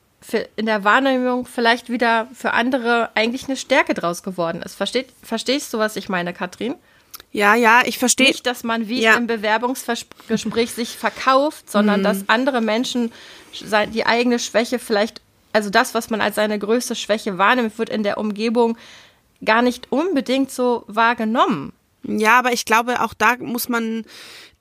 in 0.56 0.66
der 0.66 0.84
Wahrnehmung 0.84 1.46
vielleicht 1.46 1.90
wieder 1.90 2.28
für 2.32 2.52
andere 2.52 3.10
eigentlich 3.14 3.44
eine 3.44 3.56
Stärke 3.56 3.94
draus 3.94 4.22
geworden 4.22 4.62
ist. 4.62 4.74
Versteht, 4.74 5.08
verstehst 5.22 5.72
du, 5.74 5.78
was 5.78 5.96
ich 5.96 6.08
meine, 6.08 6.32
Katrin? 6.32 6.76
Ja, 7.32 7.54
ja, 7.54 7.82
ich 7.84 7.98
verstehe. 7.98 8.28
Nicht, 8.28 8.46
dass 8.46 8.62
man 8.62 8.88
wie 8.88 9.02
ja. 9.02 9.16
im 9.16 9.26
Bewerbungsgespräch 9.26 10.72
sich 10.72 10.96
verkauft, 10.96 11.70
sondern 11.70 12.00
mhm. 12.00 12.04
dass 12.04 12.28
andere 12.28 12.60
Menschen 12.60 13.12
die 13.92 14.06
eigene 14.06 14.38
Schwäche 14.38 14.78
vielleicht, 14.78 15.20
also 15.52 15.68
das, 15.68 15.94
was 15.94 16.10
man 16.10 16.20
als 16.20 16.36
seine 16.36 16.58
größte 16.58 16.94
Schwäche 16.94 17.36
wahrnimmt, 17.36 17.78
wird 17.78 17.90
in 17.90 18.02
der 18.02 18.18
Umgebung 18.18 18.78
gar 19.44 19.62
nicht 19.62 19.90
unbedingt 19.90 20.50
so 20.50 20.84
wahrgenommen. 20.86 21.72
Ja, 22.04 22.38
aber 22.38 22.52
ich 22.52 22.64
glaube, 22.64 23.02
auch 23.02 23.14
da 23.14 23.36
muss 23.38 23.68
man 23.68 24.04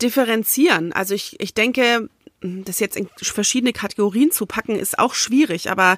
differenzieren. 0.01 0.93
Also 0.93 1.13
ich, 1.13 1.39
ich 1.39 1.53
denke, 1.53 2.09
das 2.43 2.79
jetzt 2.79 2.95
in 2.95 3.09
verschiedene 3.21 3.73
Kategorien 3.73 4.31
zu 4.31 4.45
packen, 4.45 4.75
ist 4.75 4.99
auch 4.99 5.13
schwierig, 5.13 5.71
aber 5.71 5.97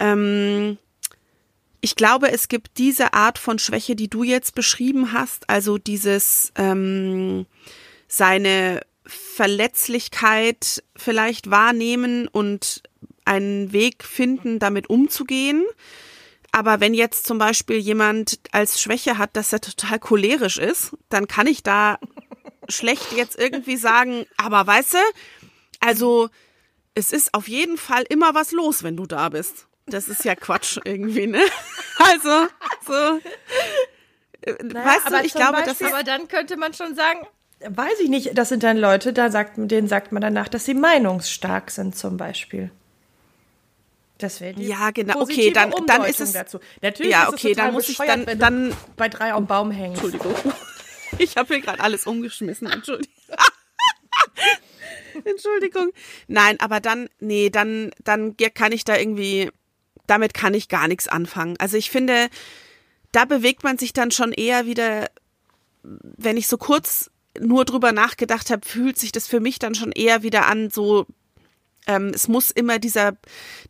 ähm, 0.00 0.78
ich 1.80 1.96
glaube, 1.96 2.32
es 2.32 2.48
gibt 2.48 2.78
diese 2.78 3.12
Art 3.12 3.38
von 3.38 3.58
Schwäche, 3.58 3.94
die 3.94 4.08
du 4.08 4.22
jetzt 4.22 4.54
beschrieben 4.54 5.12
hast, 5.12 5.50
also 5.50 5.76
dieses 5.76 6.50
ähm, 6.56 7.44
seine 8.08 8.80
Verletzlichkeit 9.06 10.82
vielleicht 10.96 11.50
wahrnehmen 11.50 12.26
und 12.26 12.82
einen 13.26 13.72
Weg 13.72 14.04
finden, 14.04 14.58
damit 14.58 14.88
umzugehen. 14.88 15.64
Aber 16.52 16.80
wenn 16.80 16.94
jetzt 16.94 17.26
zum 17.26 17.38
Beispiel 17.38 17.76
jemand 17.76 18.38
als 18.52 18.80
Schwäche 18.80 19.18
hat, 19.18 19.36
dass 19.36 19.52
er 19.52 19.60
total 19.60 19.98
cholerisch 19.98 20.56
ist, 20.56 20.92
dann 21.08 21.26
kann 21.26 21.46
ich 21.46 21.62
da 21.62 21.98
schlecht 22.68 23.12
jetzt 23.16 23.38
irgendwie 23.38 23.76
sagen, 23.76 24.24
aber 24.36 24.66
weißt 24.66 24.94
du, 24.94 24.98
also, 25.80 26.28
es 26.94 27.12
ist 27.12 27.34
auf 27.34 27.48
jeden 27.48 27.76
Fall 27.76 28.04
immer 28.08 28.34
was 28.34 28.52
los, 28.52 28.82
wenn 28.82 28.96
du 28.96 29.06
da 29.06 29.28
bist. 29.28 29.66
Das 29.86 30.08
ist 30.08 30.24
ja 30.24 30.34
Quatsch 30.34 30.78
irgendwie, 30.84 31.26
ne? 31.26 31.42
Also, 31.98 32.46
so. 32.86 33.20
Naja, 34.62 34.86
weißt 34.86 35.10
du, 35.10 35.24
ich 35.26 35.34
glaube, 35.34 35.52
Beispiel, 35.52 35.72
das 35.72 35.80
ist. 35.80 35.92
Aber 35.92 36.02
dann 36.02 36.28
könnte 36.28 36.56
man 36.56 36.72
schon 36.74 36.94
sagen, 36.94 37.26
Weiß 37.66 37.98
ich 38.00 38.10
nicht, 38.10 38.36
das 38.36 38.50
sind 38.50 38.62
dann 38.62 38.76
Leute, 38.76 39.14
da 39.14 39.30
sagt, 39.30 39.52
denen 39.56 39.88
sagt 39.88 40.12
man 40.12 40.20
danach, 40.20 40.48
dass 40.48 40.66
sie 40.66 40.74
meinungsstark 40.74 41.70
sind, 41.70 41.96
zum 41.96 42.18
Beispiel. 42.18 42.70
Das 44.18 44.42
wäre 44.42 44.52
die 44.52 44.66
Ja, 44.66 44.90
genau. 44.90 45.22
Okay, 45.22 45.50
dann, 45.50 45.72
dann 45.86 46.04
ist 46.04 46.20
es. 46.20 46.32
dazu. 46.32 46.58
Natürlich 46.82 47.12
Ja, 47.12 47.22
ist 47.22 47.28
es 47.28 47.34
okay, 47.34 47.48
total 47.54 47.64
dann 47.66 47.74
muss 47.74 47.88
ich 47.88 47.96
dann- 47.96 48.26
wenn 48.26 48.38
dann- 48.38 48.76
bei 48.96 49.08
drei 49.08 49.32
am 49.32 49.46
Baum 49.46 49.70
hängst. 49.70 50.02
Entschuldigung. 50.02 50.34
Ich 51.18 51.36
habe 51.36 51.54
hier 51.54 51.62
gerade 51.62 51.80
alles 51.80 52.06
umgeschmissen. 52.06 52.68
Entschuldigung. 52.68 53.14
Entschuldigung. 55.24 55.90
Nein, 56.28 56.58
aber 56.60 56.80
dann, 56.80 57.08
nee, 57.20 57.50
dann, 57.50 57.90
dann 58.02 58.36
kann 58.36 58.72
ich 58.72 58.84
da 58.84 58.96
irgendwie, 58.96 59.50
damit 60.06 60.34
kann 60.34 60.54
ich 60.54 60.68
gar 60.68 60.88
nichts 60.88 61.08
anfangen. 61.08 61.56
Also 61.58 61.76
ich 61.76 61.90
finde, 61.90 62.28
da 63.12 63.24
bewegt 63.24 63.62
man 63.62 63.78
sich 63.78 63.92
dann 63.92 64.10
schon 64.10 64.32
eher 64.32 64.66
wieder, 64.66 65.10
wenn 65.82 66.36
ich 66.36 66.48
so 66.48 66.58
kurz 66.58 67.10
nur 67.38 67.64
drüber 67.64 67.92
nachgedacht 67.92 68.50
habe, 68.50 68.66
fühlt 68.66 68.98
sich 68.98 69.12
das 69.12 69.26
für 69.26 69.40
mich 69.40 69.58
dann 69.58 69.74
schon 69.74 69.92
eher 69.92 70.22
wieder 70.22 70.46
an, 70.46 70.70
so 70.70 71.06
ähm, 71.86 72.12
es 72.14 72.28
muss 72.28 72.50
immer 72.50 72.78
dieser, 72.78 73.16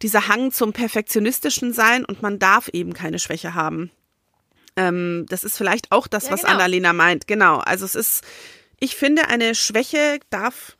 dieser 0.03 0.29
Hang 0.29 0.53
zum 0.53 0.73
Perfektionistischen 0.73 1.73
sein 1.73 2.05
und 2.05 2.23
man 2.23 2.39
darf 2.39 2.69
eben 2.69 2.93
keine 2.93 3.19
Schwäche 3.19 3.55
haben. 3.55 3.91
Ähm, 4.77 5.27
das 5.29 5.45
ist 5.45 5.57
vielleicht 5.57 5.93
auch 5.93 6.07
das, 6.07 6.27
Ja, 6.27 6.33
was 6.33 6.41
genau. 6.43 6.55
Annalena 6.55 6.93
meint. 6.93 7.27
Genau. 7.27 7.59
Also 7.59 7.85
es 7.85 7.95
ist, 7.95 8.25
ich 8.81 8.97
finde, 8.97 9.29
eine 9.29 9.55
Schwäche 9.55 10.21
darf, 10.31 10.77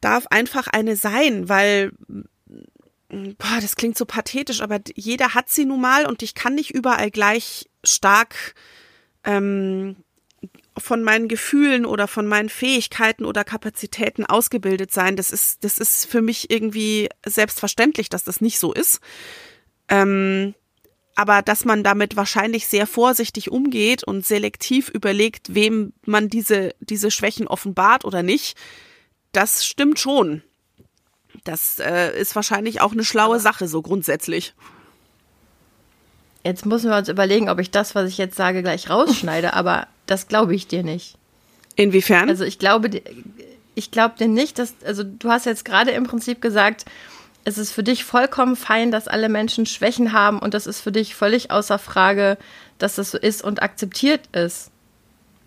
darf 0.00 0.26
einfach 0.28 0.66
eine 0.68 0.96
sein, 0.96 1.48
weil, 1.48 1.92
boah, 3.08 3.58
das 3.60 3.76
klingt 3.76 3.98
so 3.98 4.04
pathetisch, 4.04 4.60
aber 4.60 4.80
jeder 4.94 5.34
hat 5.34 5.50
sie 5.50 5.64
nun 5.64 5.80
mal 5.80 6.06
und 6.06 6.22
ich 6.22 6.34
kann 6.34 6.54
nicht 6.54 6.70
überall 6.70 7.10
gleich 7.10 7.68
stark 7.84 8.54
ähm, 9.24 9.96
von 10.76 11.02
meinen 11.02 11.28
Gefühlen 11.28 11.84
oder 11.84 12.08
von 12.08 12.26
meinen 12.26 12.48
Fähigkeiten 12.48 13.24
oder 13.24 13.44
Kapazitäten 13.44 14.24
ausgebildet 14.24 14.92
sein. 14.92 15.16
Das 15.16 15.30
ist, 15.30 15.64
das 15.64 15.78
ist 15.78 16.06
für 16.06 16.22
mich 16.22 16.50
irgendwie 16.50 17.08
selbstverständlich, 17.26 18.08
dass 18.08 18.24
das 18.24 18.40
nicht 18.40 18.58
so 18.58 18.72
ist. 18.72 19.00
Ähm, 19.88 20.54
aber 21.16 21.42
dass 21.42 21.64
man 21.64 21.84
damit 21.84 22.16
wahrscheinlich 22.16 22.66
sehr 22.66 22.86
vorsichtig 22.86 23.50
umgeht 23.50 24.04
und 24.04 24.24
selektiv 24.24 24.88
überlegt, 24.88 25.54
wem 25.54 25.92
man 26.06 26.28
diese, 26.28 26.74
diese 26.80 27.10
Schwächen 27.10 27.46
offenbart 27.46 28.04
oder 28.04 28.22
nicht, 28.22 28.56
das 29.32 29.64
stimmt 29.64 29.98
schon. 29.98 30.42
Das 31.44 31.78
äh, 31.78 32.18
ist 32.18 32.34
wahrscheinlich 32.36 32.80
auch 32.80 32.92
eine 32.92 33.04
schlaue 33.04 33.40
Sache, 33.40 33.68
so 33.68 33.82
grundsätzlich. 33.82 34.54
jetzt 36.44 36.66
müssen 36.66 36.90
wir 36.90 36.96
uns 36.96 37.08
überlegen, 37.08 37.48
ob 37.48 37.58
ich 37.60 37.70
das, 37.70 37.94
was 37.94 38.08
ich 38.08 38.18
jetzt 38.18 38.36
sage, 38.36 38.62
gleich 38.62 38.90
rausschneide, 38.90 39.52
aber 39.54 39.86
das 40.06 40.28
glaube 40.28 40.54
ich 40.54 40.66
dir 40.66 40.82
nicht. 40.82 41.16
Inwiefern? 41.76 42.28
Also 42.28 42.44
ich 42.44 42.58
glaube, 42.58 42.90
dir- 42.90 43.02
ich 43.74 43.90
glaube 43.90 44.16
dir 44.18 44.28
nicht, 44.28 44.58
dass, 44.58 44.74
also 44.84 45.04
du 45.04 45.30
hast 45.30 45.46
jetzt 45.46 45.64
gerade 45.64 45.92
im 45.92 46.04
Prinzip 46.04 46.42
gesagt, 46.42 46.84
es 47.44 47.56
ist 47.56 47.72
für 47.72 47.82
dich 47.82 48.04
vollkommen 48.04 48.56
fein, 48.56 48.90
dass 48.90 49.08
alle 49.08 49.28
Menschen 49.30 49.64
Schwächen 49.64 50.12
haben 50.12 50.38
und 50.40 50.52
das 50.52 50.66
ist 50.66 50.80
für 50.80 50.92
dich 50.92 51.14
völlig 51.14 51.50
außer 51.50 51.78
Frage, 51.78 52.36
dass 52.78 52.96
das 52.96 53.12
so 53.12 53.18
ist 53.18 53.42
und 53.42 53.62
akzeptiert 53.62 54.26
ist. 54.36 54.70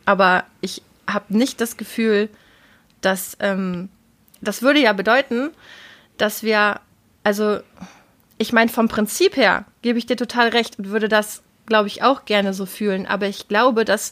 Aber 0.05 0.45
ich 0.61 0.81
habe 1.05 1.37
nicht 1.37 1.61
das 1.61 1.77
Gefühl, 1.77 2.29
dass 3.03 3.37
ähm, 3.39 3.89
das 4.41 4.61
würde 4.61 4.79
ja 4.79 4.93
bedeuten, 4.93 5.51
dass 6.17 6.43
wir, 6.43 6.79
also 7.23 7.59
ich 8.37 8.53
meine, 8.53 8.69
vom 8.69 8.87
Prinzip 8.87 9.37
her 9.37 9.65
gebe 9.81 9.97
ich 9.97 10.05
dir 10.05 10.17
total 10.17 10.49
recht 10.49 10.79
und 10.79 10.89
würde 10.89 11.07
das, 11.07 11.41
glaube 11.65 11.87
ich, 11.87 12.03
auch 12.03 12.25
gerne 12.25 12.53
so 12.53 12.65
fühlen. 12.65 13.05
Aber 13.07 13.27
ich 13.27 13.47
glaube, 13.47 13.85
dass, 13.85 14.11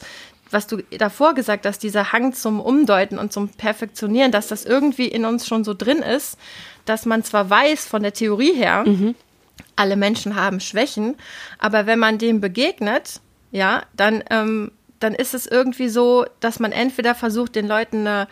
was 0.49 0.67
du 0.67 0.77
davor 0.97 1.33
gesagt 1.33 1.65
hast, 1.65 1.79
dieser 1.83 2.13
Hang 2.13 2.33
zum 2.33 2.59
Umdeuten 2.59 3.17
und 3.17 3.33
zum 3.33 3.49
Perfektionieren, 3.49 4.31
dass 4.31 4.47
das 4.47 4.65
irgendwie 4.65 5.07
in 5.07 5.25
uns 5.25 5.47
schon 5.47 5.63
so 5.63 5.73
drin 5.73 5.99
ist, 5.99 6.37
dass 6.85 7.05
man 7.05 7.23
zwar 7.23 7.49
weiß 7.49 7.85
von 7.85 8.03
der 8.03 8.13
Theorie 8.13 8.53
her, 8.53 8.83
alle 9.75 9.95
Menschen 9.95 10.35
haben 10.35 10.59
Schwächen, 10.59 11.15
aber 11.59 11.85
wenn 11.85 11.99
man 11.99 12.17
dem 12.17 12.41
begegnet, 12.41 13.19
ja, 13.51 13.83
dann, 13.95 14.23
ähm, 14.29 14.71
dann 14.99 15.13
ist 15.13 15.33
es 15.33 15.45
irgendwie 15.45 15.89
so, 15.89 16.25
dass 16.39 16.59
man 16.59 16.71
entweder 16.71 17.15
versucht, 17.15 17.55
den 17.55 17.67
Leuten 17.67 18.07
eine, 18.07 18.27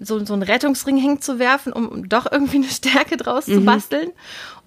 so, 0.00 0.24
so 0.24 0.34
einen 0.34 0.42
Rettungsring 0.42 0.96
hinzuwerfen, 0.96 1.72
um 1.72 2.08
doch 2.08 2.30
irgendwie 2.30 2.56
eine 2.56 2.68
Stärke 2.68 3.16
draus 3.16 3.46
zu 3.46 3.60
basteln, 3.62 4.10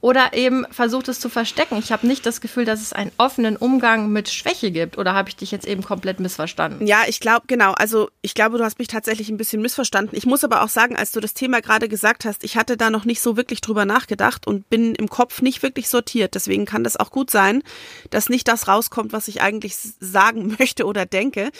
oder 0.01 0.33
eben 0.33 0.65
versucht 0.69 1.07
es 1.07 1.21
zu 1.21 1.29
verstecken. 1.29 1.77
Ich 1.77 1.93
habe 1.93 2.05
nicht 2.05 2.25
das 2.25 2.41
Gefühl, 2.41 2.65
dass 2.65 2.81
es 2.81 2.91
einen 2.91 3.11
offenen 3.17 3.55
Umgang 3.55 4.09
mit 4.09 4.29
Schwäche 4.29 4.69
gibt, 4.71 4.97
oder 4.97 5.13
habe 5.13 5.29
ich 5.29 5.37
dich 5.37 5.49
jetzt 5.51 5.65
eben 5.65 5.81
komplett 5.81 6.19
missverstanden? 6.19 6.85
Ja, 6.85 7.03
ich 7.07 7.21
glaube, 7.21 7.45
genau. 7.47 7.71
Also 7.71 8.09
ich 8.21 8.33
glaube, 8.33 8.57
du 8.57 8.65
hast 8.65 8.79
mich 8.79 8.89
tatsächlich 8.89 9.29
ein 9.29 9.37
bisschen 9.37 9.61
missverstanden. 9.61 10.17
Ich 10.17 10.25
muss 10.25 10.43
aber 10.43 10.61
auch 10.61 10.67
sagen, 10.67 10.97
als 10.97 11.11
du 11.11 11.21
das 11.21 11.33
Thema 11.33 11.61
gerade 11.61 11.87
gesagt 11.87 12.25
hast, 12.25 12.43
ich 12.43 12.57
hatte 12.57 12.75
da 12.75 12.89
noch 12.89 13.05
nicht 13.05 13.21
so 13.21 13.37
wirklich 13.37 13.61
drüber 13.61 13.85
nachgedacht 13.85 14.45
und 14.45 14.69
bin 14.69 14.93
im 14.95 15.09
Kopf 15.09 15.41
nicht 15.41 15.63
wirklich 15.63 15.87
sortiert. 15.87 16.35
Deswegen 16.35 16.65
kann 16.65 16.83
das 16.83 16.97
auch 16.97 17.11
gut 17.11 17.31
sein, 17.31 17.63
dass 18.09 18.27
nicht 18.27 18.47
das 18.47 18.67
rauskommt, 18.67 19.13
was 19.13 19.29
ich 19.29 19.41
eigentlich 19.41 19.77
sagen 19.77 20.55
möchte 20.59 20.85
oder 20.85 21.05
denke. 21.05 21.51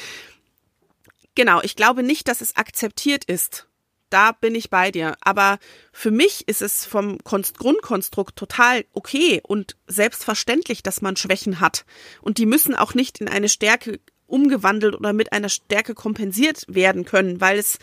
Genau, 1.35 1.61
ich 1.61 1.75
glaube 1.75 2.03
nicht, 2.03 2.27
dass 2.27 2.41
es 2.41 2.55
akzeptiert 2.55 3.25
ist. 3.25 3.67
Da 4.09 4.31
bin 4.31 4.53
ich 4.53 4.69
bei 4.69 4.91
dir. 4.91 5.15
Aber 5.21 5.57
für 5.91 6.11
mich 6.11 6.47
ist 6.47 6.61
es 6.61 6.85
vom 6.85 7.17
Konst 7.23 7.57
Grundkonstrukt 7.57 8.35
total 8.35 8.85
okay 8.93 9.41
und 9.43 9.75
selbstverständlich, 9.87 10.83
dass 10.83 11.01
man 11.01 11.15
Schwächen 11.15 11.59
hat. 11.59 11.85
Und 12.21 12.37
die 12.37 12.45
müssen 12.45 12.75
auch 12.75 12.93
nicht 12.93 13.19
in 13.19 13.27
eine 13.27 13.49
Stärke 13.49 13.99
umgewandelt 14.27 14.95
oder 14.95 15.13
mit 15.13 15.33
einer 15.33 15.49
Stärke 15.49 15.95
kompensiert 15.95 16.65
werden 16.67 17.05
können, 17.05 17.41
weil 17.41 17.57
es, 17.57 17.79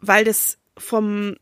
weil 0.00 0.24
das 0.24 0.58
vom, 0.76 1.36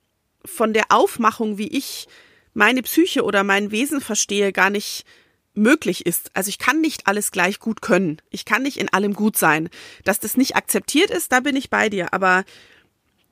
von 0.44 0.74
der 0.74 0.84
Aufmachung, 0.90 1.56
wie 1.56 1.68
ich 1.68 2.06
meine 2.52 2.82
Psyche 2.82 3.22
oder 3.22 3.42
mein 3.42 3.70
Wesen 3.70 4.02
verstehe, 4.02 4.52
gar 4.52 4.68
nicht 4.68 5.04
möglich 5.54 6.06
ist. 6.06 6.30
Also 6.34 6.48
ich 6.48 6.58
kann 6.58 6.80
nicht 6.80 7.06
alles 7.06 7.32
gleich 7.32 7.58
gut 7.58 7.82
können. 7.82 8.20
Ich 8.30 8.44
kann 8.44 8.62
nicht 8.62 8.78
in 8.78 8.88
allem 8.88 9.14
gut 9.14 9.36
sein. 9.36 9.68
Dass 10.04 10.20
das 10.20 10.36
nicht 10.36 10.56
akzeptiert 10.56 11.10
ist, 11.10 11.32
da 11.32 11.40
bin 11.40 11.56
ich 11.56 11.70
bei 11.70 11.88
dir. 11.88 12.14
Aber 12.14 12.44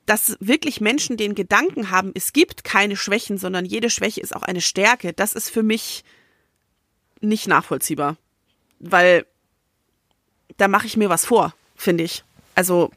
dass 0.05 0.37
wirklich 0.39 0.81
Menschen 0.81 1.17
den 1.17 1.35
Gedanken 1.35 1.91
haben, 1.91 2.11
es 2.15 2.33
gibt 2.33 2.63
keine 2.63 2.95
Schwächen, 2.95 3.37
sondern 3.37 3.63
jede 3.63 3.89
Schwäche 3.89 4.21
ist 4.21 4.35
auch 4.35 4.41
eine 4.41 4.61
Stärke, 4.61 5.13
das 5.13 5.33
ist 5.33 5.49
für 5.49 5.61
mich 5.61 6.03
nicht 7.21 7.47
nachvollziehbar. 7.47 8.17
Weil 8.79 9.25
da 10.57 10.67
mache 10.67 10.87
ich 10.87 10.97
mir 10.97 11.09
was 11.09 11.25
vor, 11.25 11.53
finde 11.75 12.03
ich. 12.03 12.23
Also 12.55 12.91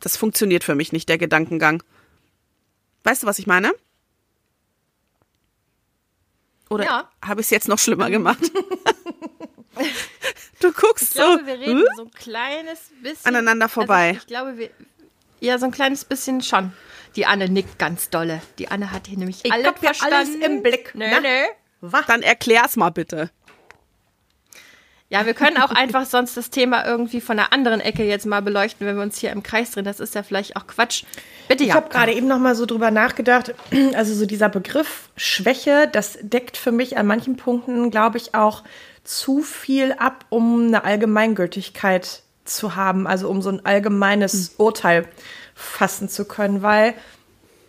das 0.00 0.16
funktioniert 0.16 0.62
für 0.62 0.74
mich 0.74 0.92
nicht, 0.92 1.08
der 1.08 1.18
Gedankengang. 1.18 1.82
Weißt 3.02 3.22
du, 3.22 3.26
was 3.26 3.38
ich 3.38 3.46
meine? 3.46 3.72
Oder 6.70 6.84
Ja. 6.84 7.10
habe 7.24 7.40
ich 7.40 7.46
es 7.46 7.50
jetzt 7.50 7.68
noch 7.68 7.78
schlimmer 7.78 8.10
gemacht? 8.10 8.40
du 10.60 10.72
guckst 10.72 11.08
Ich 11.08 11.14
glaube, 11.14 11.40
so 11.40 11.46
wir 11.46 11.54
reden 11.60 11.78
hm? 11.80 11.86
so 11.96 12.02
ein 12.04 12.10
kleines 12.10 12.90
bisschen 13.02 13.26
Aneinander 13.26 13.68
vorbei. 13.68 14.08
Also 14.08 14.20
ich, 14.20 14.26
glaube, 14.26 14.58
wir. 14.58 14.70
Ja, 15.40 15.58
so 15.58 15.66
ein 15.66 15.72
kleines 15.72 16.04
bisschen 16.04 16.40
schon. 16.42 16.72
Die 17.14 17.26
Anne 17.26 17.48
nickt 17.48 17.78
ganz 17.78 18.10
dolle. 18.10 18.40
Die 18.58 18.68
Anne 18.68 18.90
hat 18.90 19.06
hier 19.06 19.18
nämlich 19.18 19.44
Ich 19.44 19.50
ja 19.50 19.72
verstanden. 19.72 20.14
alles 20.14 20.34
im 20.34 20.62
Blick. 20.62 20.92
Nee, 20.94 21.10
Na? 21.10 21.20
nee. 21.20 21.44
Was? 21.80 22.06
Dann 22.06 22.22
erklär's 22.22 22.76
mal 22.76 22.90
bitte. 22.90 23.30
Ja, 25.08 25.24
wir 25.24 25.34
können 25.34 25.56
auch 25.58 25.70
einfach 25.70 26.04
sonst 26.04 26.36
das 26.36 26.50
Thema 26.50 26.84
irgendwie 26.84 27.20
von 27.20 27.38
einer 27.38 27.52
anderen 27.52 27.80
Ecke 27.80 28.02
jetzt 28.02 28.26
mal 28.26 28.42
beleuchten, 28.42 28.86
wenn 28.86 28.96
wir 28.96 29.04
uns 29.04 29.18
hier 29.18 29.30
im 29.30 29.44
Kreis 29.44 29.70
drehen. 29.70 29.84
Das 29.84 30.00
ist 30.00 30.16
ja 30.16 30.24
vielleicht 30.24 30.56
auch 30.56 30.66
Quatsch. 30.66 31.04
Bitte 31.46 31.62
Ich 31.62 31.68
ja. 31.70 31.76
habe 31.76 31.90
gerade 31.90 32.12
eben 32.12 32.26
noch 32.26 32.40
mal 32.40 32.56
so 32.56 32.66
drüber 32.66 32.90
nachgedacht. 32.90 33.54
Also 33.94 34.14
so 34.14 34.26
dieser 34.26 34.48
Begriff 34.48 35.10
Schwäche, 35.16 35.88
das 35.90 36.18
deckt 36.20 36.56
für 36.56 36.72
mich 36.72 36.98
an 36.98 37.06
manchen 37.06 37.36
Punkten, 37.36 37.90
glaube 37.90 38.18
ich, 38.18 38.34
auch 38.34 38.64
zu 39.04 39.42
viel 39.42 39.92
ab, 39.92 40.24
um 40.28 40.66
eine 40.66 40.84
Allgemeingültigkeit 40.84 42.22
zu 42.44 42.74
haben, 42.74 43.06
also 43.06 43.28
um 43.28 43.42
so 43.42 43.50
ein 43.50 43.64
allgemeines 43.64 44.54
Urteil 44.58 45.06
fassen 45.54 46.08
zu 46.08 46.24
können, 46.24 46.62
weil 46.62 46.94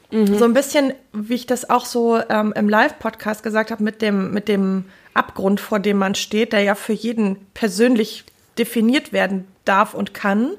so 0.09 0.45
ein 0.45 0.53
bisschen, 0.53 0.93
wie 1.11 1.33
ich 1.33 1.47
das 1.47 1.69
auch 1.69 1.85
so 1.85 2.19
ähm, 2.29 2.53
im 2.55 2.69
Live-Podcast 2.69 3.43
gesagt 3.43 3.71
habe, 3.71 3.83
mit 3.83 4.01
dem, 4.01 4.31
mit 4.31 4.47
dem 4.47 4.85
Abgrund, 5.13 5.59
vor 5.59 5.79
dem 5.79 5.97
man 5.97 6.15
steht, 6.15 6.53
der 6.53 6.61
ja 6.61 6.75
für 6.75 6.93
jeden 6.93 7.45
persönlich 7.53 8.23
definiert 8.57 9.11
werden 9.11 9.47
darf 9.65 9.93
und 9.93 10.13
kann. 10.13 10.51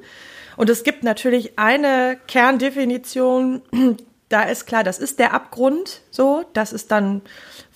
Und 0.57 0.69
es 0.69 0.85
gibt 0.85 1.03
natürlich 1.03 1.59
eine 1.59 2.19
Kerndefinition, 2.27 3.63
da 4.29 4.43
ist 4.43 4.67
klar, 4.67 4.85
das 4.85 4.99
ist 4.99 5.19
der 5.19 5.33
Abgrund, 5.33 6.03
so, 6.11 6.45
das 6.53 6.75
ist 6.75 6.91
dann 6.91 7.23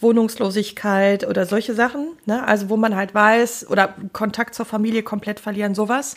Wohnungslosigkeit 0.01 1.27
oder 1.27 1.47
solche 1.47 1.75
Sachen, 1.75 2.09
ne? 2.27 2.47
also 2.47 2.69
wo 2.69 2.77
man 2.77 2.97
halt 2.97 3.15
weiß, 3.15 3.71
oder 3.71 3.95
Kontakt 4.13 4.55
zur 4.55 4.67
Familie 4.67 5.03
komplett 5.03 5.41
verlieren, 5.41 5.75
sowas 5.75 6.17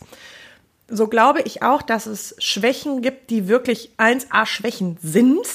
so 0.88 1.08
glaube 1.08 1.42
ich 1.42 1.64
auch, 1.64 1.82
dass 1.82 2.06
es 2.06 2.36
Schwächen 2.40 3.02
gibt, 3.02 3.30
die 3.30 3.48
wirklich 3.48 3.92
1A 3.98 4.46
Schwächen 4.46 4.98
sind. 5.02 5.48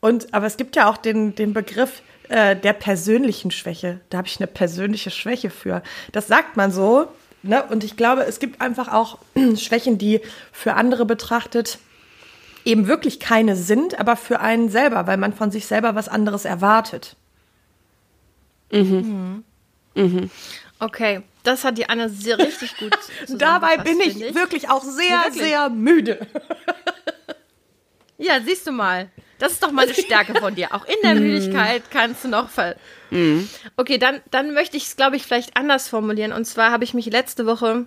Und, 0.00 0.34
aber 0.34 0.46
es 0.46 0.56
gibt 0.56 0.76
ja 0.76 0.88
auch 0.88 0.96
den, 0.96 1.34
den 1.34 1.52
Begriff 1.52 2.02
äh, 2.28 2.56
der 2.56 2.72
persönlichen 2.72 3.50
Schwäche. 3.50 4.00
Da 4.10 4.18
habe 4.18 4.28
ich 4.28 4.38
eine 4.38 4.46
persönliche 4.46 5.10
Schwäche 5.10 5.50
für. 5.50 5.82
Das 6.12 6.28
sagt 6.28 6.56
man 6.56 6.72
so. 6.72 7.08
Ne? 7.42 7.64
Und 7.64 7.82
ich 7.84 7.96
glaube, 7.96 8.22
es 8.24 8.38
gibt 8.38 8.60
einfach 8.60 8.92
auch 8.92 9.18
Schwächen, 9.56 9.98
die 9.98 10.20
für 10.52 10.74
andere 10.74 11.04
betrachtet 11.04 11.78
eben 12.64 12.86
wirklich 12.86 13.20
keine 13.20 13.56
sind, 13.56 13.98
aber 13.98 14.16
für 14.16 14.40
einen 14.40 14.68
selber, 14.68 15.06
weil 15.06 15.16
man 15.16 15.32
von 15.32 15.50
sich 15.50 15.66
selber 15.66 15.94
was 15.94 16.08
anderes 16.08 16.44
erwartet. 16.44 17.16
Mhm. 18.70 19.44
Mhm. 19.94 20.30
Okay, 20.78 21.22
das 21.42 21.64
hat 21.64 21.78
die 21.78 21.88
Anne 21.88 22.08
sehr 22.08 22.38
richtig 22.38 22.76
gut. 22.76 22.96
Dabei 23.28 23.78
bin 23.78 24.00
ich, 24.00 24.20
ich, 24.20 24.34
wirklich 24.34 24.68
auch 24.68 24.82
sehr, 24.82 25.24
wirklich. 25.24 25.42
sehr 25.42 25.68
müde. 25.70 26.26
ja, 28.18 28.40
siehst 28.40 28.66
du 28.66 28.72
mal. 28.72 29.10
Das 29.38 29.52
ist 29.52 29.62
doch 29.62 29.72
mal 29.72 29.84
eine 29.84 29.94
Stärke 29.94 30.38
von 30.38 30.54
dir. 30.54 30.72
Auch 30.72 30.84
in 30.84 30.94
der 31.02 31.14
mhm. 31.16 31.22
Müdigkeit 31.22 31.82
kannst 31.90 32.24
du 32.24 32.28
noch 32.28 32.48
ver. 32.48 32.76
Mhm. 33.10 33.48
Okay, 33.76 33.98
dann, 33.98 34.20
dann 34.30 34.54
möchte 34.54 34.76
ich 34.76 34.84
es, 34.84 34.96
glaube 34.96 35.16
ich, 35.16 35.24
vielleicht 35.24 35.56
anders 35.56 35.88
formulieren. 35.88 36.32
Und 36.32 36.44
zwar 36.44 36.70
habe 36.70 36.84
ich 36.84 36.94
mich 36.94 37.06
letzte 37.06 37.44
Woche 37.44 37.86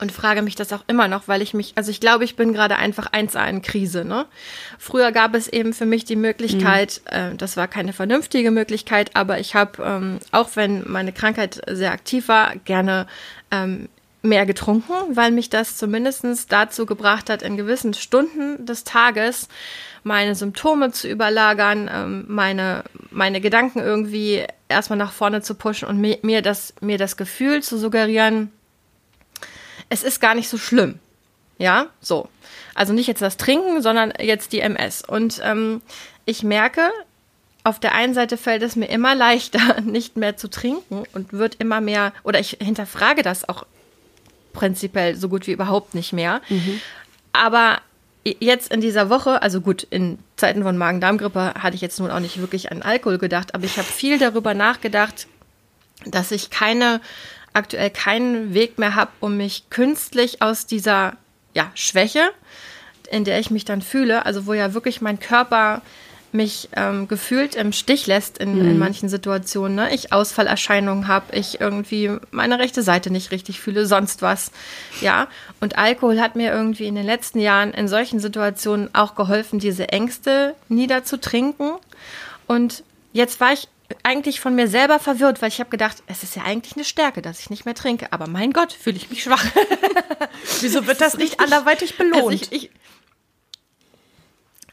und 0.00 0.12
frage 0.12 0.42
mich 0.42 0.54
das 0.54 0.72
auch 0.72 0.84
immer 0.86 1.08
noch, 1.08 1.28
weil 1.28 1.42
ich 1.42 1.54
mich, 1.54 1.72
also 1.76 1.90
ich 1.90 2.00
glaube, 2.00 2.24
ich 2.24 2.36
bin 2.36 2.52
gerade 2.52 2.76
einfach 2.76 3.06
eins 3.12 3.34
in 3.34 3.62
Krise. 3.62 4.04
Ne? 4.04 4.26
Früher 4.78 5.12
gab 5.12 5.34
es 5.34 5.48
eben 5.48 5.72
für 5.72 5.86
mich 5.86 6.04
die 6.04 6.16
Möglichkeit, 6.16 7.00
mhm. 7.10 7.16
äh, 7.16 7.34
das 7.36 7.56
war 7.56 7.68
keine 7.68 7.92
vernünftige 7.92 8.50
Möglichkeit, 8.50 9.10
aber 9.14 9.38
ich 9.38 9.54
habe, 9.54 9.82
ähm, 9.82 10.18
auch 10.32 10.50
wenn 10.54 10.84
meine 10.90 11.12
Krankheit 11.12 11.60
sehr 11.68 11.92
aktiv 11.92 12.28
war, 12.28 12.56
gerne 12.56 13.06
ähm, 13.50 13.88
mehr 14.22 14.44
getrunken, 14.44 14.92
weil 15.14 15.30
mich 15.30 15.50
das 15.50 15.76
zumindest 15.76 16.52
dazu 16.52 16.84
gebracht 16.84 17.30
hat, 17.30 17.42
in 17.42 17.56
gewissen 17.56 17.94
Stunden 17.94 18.66
des 18.66 18.84
Tages 18.84 19.48
meine 20.02 20.34
Symptome 20.34 20.92
zu 20.92 21.08
überlagern, 21.08 21.90
ähm, 21.92 22.24
meine, 22.28 22.84
meine 23.10 23.40
Gedanken 23.40 23.80
irgendwie 23.80 24.44
erstmal 24.68 24.98
nach 24.98 25.12
vorne 25.12 25.42
zu 25.42 25.54
pushen 25.54 25.88
und 25.88 25.98
mir, 25.98 26.18
mir, 26.22 26.42
das, 26.42 26.74
mir 26.80 26.98
das 26.98 27.16
Gefühl 27.16 27.62
zu 27.62 27.78
suggerieren, 27.78 28.52
es 29.88 30.02
ist 30.02 30.20
gar 30.20 30.34
nicht 30.34 30.48
so 30.48 30.58
schlimm. 30.58 30.98
Ja, 31.58 31.86
so. 32.00 32.28
Also 32.74 32.92
nicht 32.92 33.06
jetzt 33.06 33.22
das 33.22 33.36
Trinken, 33.36 33.80
sondern 33.80 34.12
jetzt 34.20 34.52
die 34.52 34.60
MS. 34.60 35.02
Und 35.02 35.40
ähm, 35.42 35.80
ich 36.26 36.42
merke, 36.42 36.90
auf 37.64 37.80
der 37.80 37.94
einen 37.94 38.14
Seite 38.14 38.36
fällt 38.36 38.62
es 38.62 38.76
mir 38.76 38.86
immer 38.86 39.14
leichter, 39.14 39.80
nicht 39.84 40.16
mehr 40.16 40.36
zu 40.36 40.48
trinken 40.48 41.04
und 41.14 41.32
wird 41.32 41.56
immer 41.56 41.80
mehr, 41.80 42.12
oder 42.22 42.38
ich 42.38 42.58
hinterfrage 42.60 43.22
das 43.22 43.48
auch 43.48 43.64
prinzipiell 44.52 45.16
so 45.16 45.28
gut 45.28 45.46
wie 45.46 45.52
überhaupt 45.52 45.94
nicht 45.94 46.12
mehr. 46.12 46.40
Mhm. 46.48 46.80
Aber 47.32 47.80
jetzt 48.24 48.72
in 48.72 48.80
dieser 48.80 49.10
Woche, 49.10 49.42
also 49.42 49.60
gut, 49.60 49.82
in 49.84 50.18
Zeiten 50.36 50.62
von 50.62 50.76
Magen-Darm-Grippe 50.76 51.54
hatte 51.58 51.76
ich 51.76 51.80
jetzt 51.80 52.00
nun 52.00 52.10
auch 52.10 52.20
nicht 52.20 52.40
wirklich 52.40 52.72
an 52.72 52.82
Alkohol 52.82 53.18
gedacht, 53.18 53.54
aber 53.54 53.64
ich 53.64 53.76
habe 53.76 53.86
viel 53.86 54.18
darüber 54.18 54.54
nachgedacht, 54.54 55.26
dass 56.04 56.30
ich 56.30 56.50
keine 56.50 57.00
aktuell 57.56 57.90
keinen 57.90 58.54
Weg 58.54 58.78
mehr 58.78 58.94
habe, 58.94 59.10
um 59.20 59.36
mich 59.36 59.70
künstlich 59.70 60.42
aus 60.42 60.66
dieser 60.66 61.16
ja, 61.54 61.70
Schwäche, 61.74 62.30
in 63.10 63.24
der 63.24 63.40
ich 63.40 63.50
mich 63.50 63.64
dann 63.64 63.82
fühle, 63.82 64.26
also 64.26 64.46
wo 64.46 64.52
ja 64.52 64.74
wirklich 64.74 65.00
mein 65.00 65.18
Körper 65.18 65.82
mich 66.32 66.68
ähm, 66.76 67.08
gefühlt 67.08 67.54
im 67.54 67.72
Stich 67.72 68.06
lässt 68.06 68.38
in, 68.38 68.56
mhm. 68.56 68.70
in 68.70 68.78
manchen 68.78 69.08
Situationen. 69.08 69.74
Ne? 69.74 69.94
Ich 69.94 70.12
Ausfallerscheinungen 70.12 71.08
habe, 71.08 71.34
ich 71.34 71.60
irgendwie 71.60 72.10
meine 72.30 72.58
rechte 72.58 72.82
Seite 72.82 73.10
nicht 73.10 73.30
richtig 73.30 73.60
fühle, 73.60 73.86
sonst 73.86 74.22
was. 74.22 74.50
Ja, 75.00 75.28
und 75.60 75.78
Alkohol 75.78 76.20
hat 76.20 76.36
mir 76.36 76.52
irgendwie 76.52 76.86
in 76.86 76.94
den 76.94 77.06
letzten 77.06 77.40
Jahren 77.40 77.72
in 77.72 77.88
solchen 77.88 78.20
Situationen 78.20 78.94
auch 78.94 79.14
geholfen, 79.14 79.58
diese 79.58 79.88
Ängste 79.88 80.54
niederzutrinken. 80.68 81.72
Und 82.46 82.84
jetzt 83.12 83.40
war 83.40 83.52
ich 83.52 83.68
eigentlich 84.02 84.40
von 84.40 84.54
mir 84.54 84.68
selber 84.68 84.98
verwirrt, 84.98 85.42
weil 85.42 85.48
ich 85.48 85.60
habe 85.60 85.70
gedacht, 85.70 86.02
es 86.06 86.22
ist 86.22 86.36
ja 86.36 86.42
eigentlich 86.42 86.76
eine 86.76 86.84
Stärke, 86.84 87.22
dass 87.22 87.40
ich 87.40 87.50
nicht 87.50 87.64
mehr 87.64 87.74
trinke. 87.74 88.12
Aber 88.12 88.26
mein 88.26 88.52
Gott, 88.52 88.72
fühle 88.72 88.96
ich 88.96 89.10
mich 89.10 89.22
schwach. 89.22 89.44
Wieso 90.60 90.86
wird 90.86 91.00
das 91.00 91.16
nicht 91.16 91.40
anderweitig 91.40 91.96
belohnt? 91.96 92.16
Also 92.16 92.30
ich, 92.30 92.52
ich, 92.52 92.70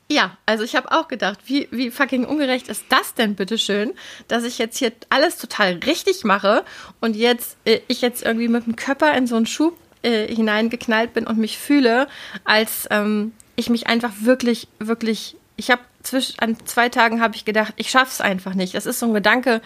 ja, 0.10 0.38
also 0.46 0.64
ich 0.64 0.76
habe 0.76 0.92
auch 0.92 1.08
gedacht, 1.08 1.40
wie, 1.46 1.68
wie 1.72 1.90
fucking 1.90 2.26
ungerecht 2.26 2.68
ist 2.68 2.84
das 2.90 3.14
denn 3.14 3.36
bitteschön, 3.36 3.94
dass 4.28 4.44
ich 4.44 4.58
jetzt 4.58 4.78
hier 4.78 4.92
alles 5.10 5.38
total 5.38 5.80
richtig 5.86 6.24
mache 6.24 6.64
und 7.00 7.16
jetzt 7.16 7.58
äh, 7.66 7.80
ich 7.88 8.02
jetzt 8.02 8.24
irgendwie 8.24 8.48
mit 8.48 8.66
dem 8.66 8.76
Körper 8.76 9.14
in 9.16 9.28
so 9.28 9.36
einen 9.36 9.46
Schub 9.46 9.78
äh, 10.04 10.28
hineingeknallt 10.28 11.14
bin 11.14 11.26
und 11.26 11.38
mich 11.38 11.58
fühle, 11.58 12.08
als 12.44 12.88
ähm, 12.92 13.32
ich 13.56 13.70
mich 13.70 13.88
einfach 13.88 14.12
wirklich, 14.20 14.68
wirklich, 14.80 15.36
ich 15.56 15.72
habe 15.72 15.82
zwischen 16.02 16.40
an 16.40 16.58
zwei 16.66 16.90
Tagen 16.90 17.22
habe 17.22 17.36
ich 17.36 17.46
gedacht, 17.46 17.74
ich 17.78 17.90
schaff's 17.90 18.22
einfach 18.22 18.54
nicht. 18.54 18.74
Das 18.74 18.86
ist 18.86 19.00
so 19.00 19.08
ein 19.08 19.14
Gedanke, 19.14 19.62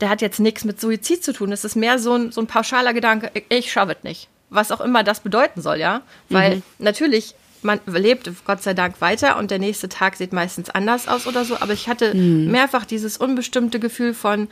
der 0.00 0.08
hat 0.08 0.22
jetzt 0.22 0.40
nichts 0.40 0.64
mit 0.64 0.80
Suizid 0.80 1.24
zu 1.24 1.32
tun. 1.32 1.52
Es 1.52 1.64
ist 1.64 1.76
mehr 1.76 1.98
so 1.98 2.14
ein, 2.14 2.32
so 2.32 2.40
ein 2.40 2.46
pauschaler 2.46 2.94
Gedanke, 2.94 3.30
ich, 3.34 3.44
ich 3.48 3.72
schaffe 3.72 3.96
es 3.98 4.04
nicht. 4.04 4.28
Was 4.50 4.70
auch 4.70 4.80
immer 4.80 5.02
das 5.02 5.20
bedeuten 5.20 5.62
soll, 5.62 5.78
ja. 5.78 6.02
Weil 6.28 6.56
mhm. 6.56 6.62
natürlich, 6.78 7.34
man 7.62 7.80
lebt 7.86 8.30
Gott 8.44 8.62
sei 8.62 8.74
Dank 8.74 9.00
weiter 9.00 9.38
und 9.38 9.50
der 9.50 9.58
nächste 9.58 9.88
Tag 9.88 10.16
sieht 10.16 10.32
meistens 10.32 10.70
anders 10.70 11.08
aus 11.08 11.26
oder 11.26 11.44
so. 11.44 11.56
Aber 11.60 11.72
ich 11.72 11.88
hatte 11.88 12.14
mhm. 12.14 12.50
mehrfach 12.50 12.84
dieses 12.84 13.16
unbestimmte 13.16 13.80
Gefühl 13.80 14.14
von, 14.14 14.48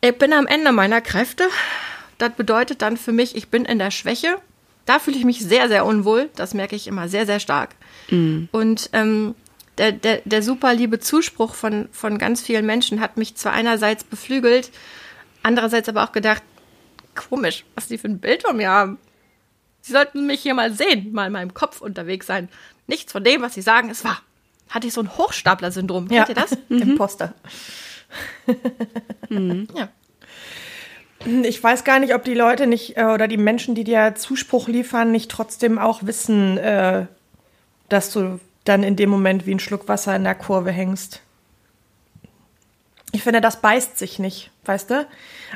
ich 0.00 0.16
bin 0.16 0.32
am 0.32 0.46
Ende 0.46 0.72
meiner 0.72 1.00
Kräfte. 1.00 1.44
Das 2.18 2.32
bedeutet 2.32 2.82
dann 2.82 2.96
für 2.96 3.12
mich, 3.12 3.34
ich 3.36 3.48
bin 3.48 3.64
in 3.64 3.78
der 3.78 3.90
Schwäche. 3.90 4.36
Da 4.86 4.98
fühle 4.98 5.16
ich 5.16 5.24
mich 5.24 5.40
sehr, 5.40 5.68
sehr 5.68 5.86
unwohl. 5.86 6.30
Das 6.36 6.54
merke 6.54 6.76
ich 6.76 6.86
immer 6.86 7.08
sehr, 7.08 7.26
sehr 7.26 7.40
stark. 7.40 7.74
Mhm. 8.10 8.48
Und 8.52 8.90
ähm, 8.92 9.34
der, 9.78 9.92
der, 9.92 10.20
der 10.24 10.42
super 10.42 10.74
liebe 10.74 11.00
Zuspruch 11.00 11.54
von, 11.54 11.88
von 11.92 12.18
ganz 12.18 12.42
vielen 12.42 12.66
Menschen 12.66 13.00
hat 13.00 13.16
mich 13.16 13.34
zwar 13.34 13.52
einerseits 13.52 14.04
beflügelt, 14.04 14.70
andererseits 15.42 15.88
aber 15.88 16.04
auch 16.04 16.12
gedacht, 16.12 16.42
komisch, 17.14 17.64
was 17.74 17.88
die 17.88 17.98
für 17.98 18.08
ein 18.08 18.18
Bild 18.20 18.42
von 18.42 18.56
mir 18.56 18.68
haben. 18.68 18.98
Sie 19.80 19.92
sollten 19.92 20.26
mich 20.26 20.40
hier 20.40 20.54
mal 20.54 20.72
sehen, 20.72 21.12
mal 21.12 21.26
in 21.26 21.32
meinem 21.32 21.54
Kopf 21.54 21.80
unterwegs 21.80 22.26
sein. 22.26 22.48
Nichts 22.86 23.12
von 23.12 23.24
dem, 23.24 23.42
was 23.42 23.54
sie 23.54 23.62
sagen, 23.62 23.90
ist 23.90 24.04
wahr. 24.04 24.22
Hatte 24.70 24.86
ich 24.86 24.92
so 24.92 25.02
ein 25.02 25.16
Hochstapler-Syndrom. 25.16 26.08
Ja. 26.10 26.24
Kennt 26.24 26.38
ihr 26.38 26.42
das? 26.42 26.58
Mhm. 26.68 26.82
Imposter. 26.82 27.34
mhm. 29.28 29.68
Ja. 29.76 29.88
Ich 31.24 31.62
weiß 31.62 31.84
gar 31.84 31.98
nicht, 31.98 32.14
ob 32.14 32.24
die 32.24 32.34
Leute 32.34 32.66
nicht 32.66 32.96
äh, 32.96 33.04
oder 33.04 33.28
die 33.28 33.36
Menschen, 33.36 33.74
die 33.74 33.84
dir 33.84 34.14
Zuspruch 34.14 34.68
liefern, 34.68 35.10
nicht 35.10 35.30
trotzdem 35.30 35.78
auch 35.78 36.02
wissen, 36.02 36.58
äh, 36.58 37.06
dass 37.88 38.12
du 38.12 38.40
dann 38.64 38.82
in 38.82 38.96
dem 38.96 39.10
Moment 39.10 39.46
wie 39.46 39.54
ein 39.54 39.60
Schluck 39.60 39.88
Wasser 39.88 40.14
in 40.16 40.24
der 40.24 40.34
Kurve 40.34 40.70
hängst. 40.70 41.20
Ich 43.12 43.22
finde, 43.22 43.40
das 43.40 43.60
beißt 43.60 43.98
sich 43.98 44.18
nicht, 44.18 44.50
weißt 44.64 44.90
du? 44.90 45.06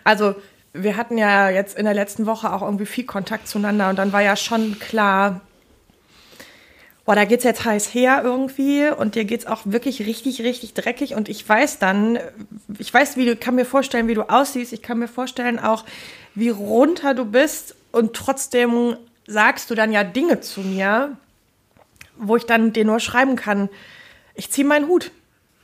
Also, 0.05 0.37
wir 0.73 0.97
hatten 0.97 1.19
ja 1.19 1.49
jetzt 1.49 1.77
in 1.77 1.87
der 1.87 1.95
letzten 1.95 2.27
Woche 2.27 2.53
auch 2.53 2.63
irgendwie 2.63 2.87
viel 2.87 3.05
Kontakt 3.05 3.49
zueinander 3.49 3.89
und 3.89 3.97
dann 3.97 4.13
war 4.13 4.23
ja 4.23 4.37
schon 4.37 4.79
klar, 4.79 5.41
boah, 7.09 7.15
da 7.15 7.25
geht's 7.25 7.45
jetzt 7.45 7.65
heiß 7.65 7.95
her 7.95 8.21
irgendwie 8.23 8.91
und 8.91 9.15
dir 9.15 9.25
geht's 9.25 9.47
auch 9.47 9.63
wirklich 9.65 10.05
richtig, 10.05 10.43
richtig 10.43 10.75
dreckig 10.75 11.15
und 11.15 11.31
ich 11.31 11.49
weiß 11.49 11.79
dann, 11.79 12.19
ich 12.79 12.93
weiß, 12.93 13.17
wie 13.17 13.25
du, 13.25 13.35
kann 13.35 13.55
mir 13.55 13.65
vorstellen, 13.65 14.09
wie 14.09 14.15
du 14.15 14.29
aussiehst, 14.29 14.75
ich 14.75 14.83
kann 14.83 14.99
mir 14.99 15.09
vorstellen 15.09 15.59
auch, 15.59 15.87
wie 16.35 16.51
runter 16.51 17.15
du 17.15 17.25
bist 17.25 17.77
und 17.93 18.13
trotzdem 18.13 18.99
sagst 19.27 19.71
du 19.71 19.75
dann 19.75 19.91
ja 19.91 20.05
Dinge 20.05 20.41
zu 20.41 20.61
mir, 20.61 21.17
wo 22.19 22.37
ich 22.37 22.45
dann 22.45 22.75
dir 22.75 22.85
nur 22.85 23.01
schreiben 23.01 23.37
kann, 23.37 23.71
ich 24.35 24.51
ziehe 24.51 24.67
meinen 24.67 24.87
Hut. 24.87 25.11